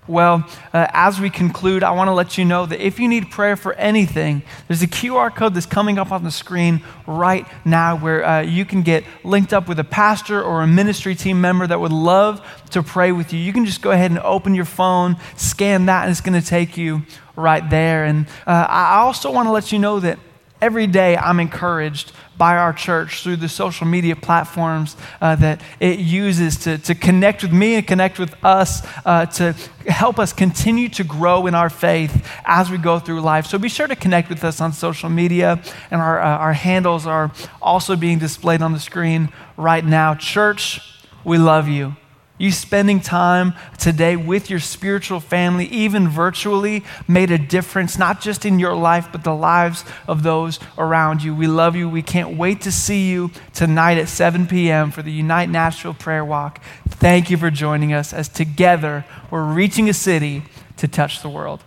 Well, 0.08 0.48
uh, 0.72 0.86
as 0.92 1.20
we 1.20 1.32
conclude, 1.32 1.82
I 1.82 1.92
want 1.92 2.10
to 2.10 2.14
let 2.14 2.38
you 2.38 2.46
know 2.46 2.68
that 2.68 2.80
if 2.80 3.00
you 3.00 3.08
need 3.08 3.32
prayer 3.32 3.56
for 3.56 3.74
anything, 3.74 4.44
there's 4.68 4.84
a 4.84 4.88
QR 4.88 5.36
code 5.36 5.56
that's 5.56 5.66
coming 5.66 5.98
up 5.98 6.12
on 6.12 6.24
the 6.24 6.30
screen 6.30 6.84
right 7.08 7.48
now 7.66 7.98
where 7.98 8.24
uh, 8.24 8.42
you 8.42 8.66
can 8.66 8.84
get 8.84 9.04
linked 9.24 9.52
up 9.52 9.68
with 9.68 9.80
a 9.80 9.84
pastor 9.84 10.44
or 10.44 10.62
a 10.62 10.68
ministry 10.68 11.16
team 11.16 11.42
member 11.42 11.66
that 11.66 11.80
would 11.80 11.92
love 11.92 12.46
to 12.70 12.84
pray 12.84 13.12
with 13.12 13.34
you. 13.34 13.40
You 13.40 13.52
can 13.52 13.66
just 13.66 13.82
go 13.82 13.90
ahead 13.90 14.12
and 14.12 14.20
open 14.20 14.54
your 14.54 14.66
phone, 14.66 15.18
scan 15.38 15.88
that, 15.88 16.04
and 16.04 16.12
it's 16.12 16.22
going 16.22 16.40
to 16.40 16.48
take 16.48 16.78
you 16.78 17.02
right 17.36 17.68
there. 17.70 18.06
And 18.06 18.28
uh, 18.46 18.68
I 18.70 18.98
also 18.98 19.32
want 19.32 19.48
to 19.48 19.52
let 19.52 19.72
you 19.72 19.80
know 19.80 20.00
that 20.02 20.20
every 20.66 20.88
day 20.88 21.16
I'm 21.16 21.40
encouraged 21.40 22.12
by 22.40 22.58
our 22.58 22.74
church 22.74 23.22
through 23.22 23.36
the 23.36 23.48
social 23.48 23.86
media 23.86 24.16
platforms 24.16 24.98
uh, 25.22 25.36
that 25.36 25.62
it 25.80 26.00
uses 26.00 26.58
to, 26.58 26.80
to 26.80 26.96
connect 26.96 27.44
with 27.44 27.54
me 27.54 27.76
and 27.76 27.86
connect 27.86 28.18
with 28.18 28.34
us 28.44 28.82
uh, 29.06 29.28
to 29.28 29.54
help 29.88 30.18
us 30.18 30.34
continue 30.34 30.90
to 30.90 31.04
grow 31.04 31.46
in 31.46 31.54
our 31.54 31.70
faith 31.70 32.28
as 32.46 32.72
we 32.72 32.80
go 32.80 32.98
through 32.98 33.22
life. 33.22 33.46
So 33.46 33.60
be 33.60 33.70
sure 33.70 33.86
to 33.86 33.96
connect 33.96 34.28
with 34.28 34.44
us 34.44 34.60
on 34.60 34.74
social 34.74 35.08
media, 35.08 35.62
and 35.92 36.02
our, 36.02 36.20
uh, 36.20 36.46
our 36.46 36.54
handles 36.54 37.06
are 37.06 37.32
also 37.62 37.96
being 37.96 38.18
displayed 38.18 38.64
on 38.64 38.74
the 38.74 38.80
screen 38.80 39.30
right 39.58 39.86
now. 39.86 40.16
Church, 40.16 40.82
we 41.24 41.38
love 41.38 41.68
you. 41.68 41.96
You 42.38 42.52
spending 42.52 43.00
time 43.00 43.54
today 43.78 44.18
with 44.18 44.50
your 44.50 44.60
spiritual 44.60 45.22
family, 45.22 45.68
even 45.68 46.10
virtually, 46.10 46.84
made 47.08 47.32
a 47.32 47.38
difference, 47.38 47.98
not 47.98 48.20
just 48.20 48.46
in 48.46 48.60
your 48.60 48.76
life, 48.76 49.08
but 49.10 49.24
the 49.24 49.34
lives 49.34 49.86
of 50.06 50.24
those 50.24 50.60
around 50.78 51.24
you. 51.24 51.34
We 51.34 51.48
love 51.48 51.78
you. 51.78 51.88
We 51.88 52.02
can't 52.02 52.38
wait 52.38 52.62
to 52.62 52.74
see 52.74 53.10
you 53.10 53.32
tonight 53.54 53.98
at 53.98 54.10
7 54.10 54.48
p.m. 54.48 54.92
for 54.92 55.02
the 55.02 55.14
Unite 55.14 55.50
Nashville 55.50 55.94
Prayer 55.94 56.26
Walk. 56.26 56.62
Thank 56.90 57.30
you 57.30 57.38
for 57.38 57.50
joining 57.50 57.94
us 57.94 58.12
as 58.12 58.28
together 58.28 59.06
we're 59.32 59.46
reaching 59.46 59.88
a 59.88 59.94
city 59.94 60.44
to 60.78 60.90
touch 60.90 61.22
the 61.22 61.30
world. 61.30 61.64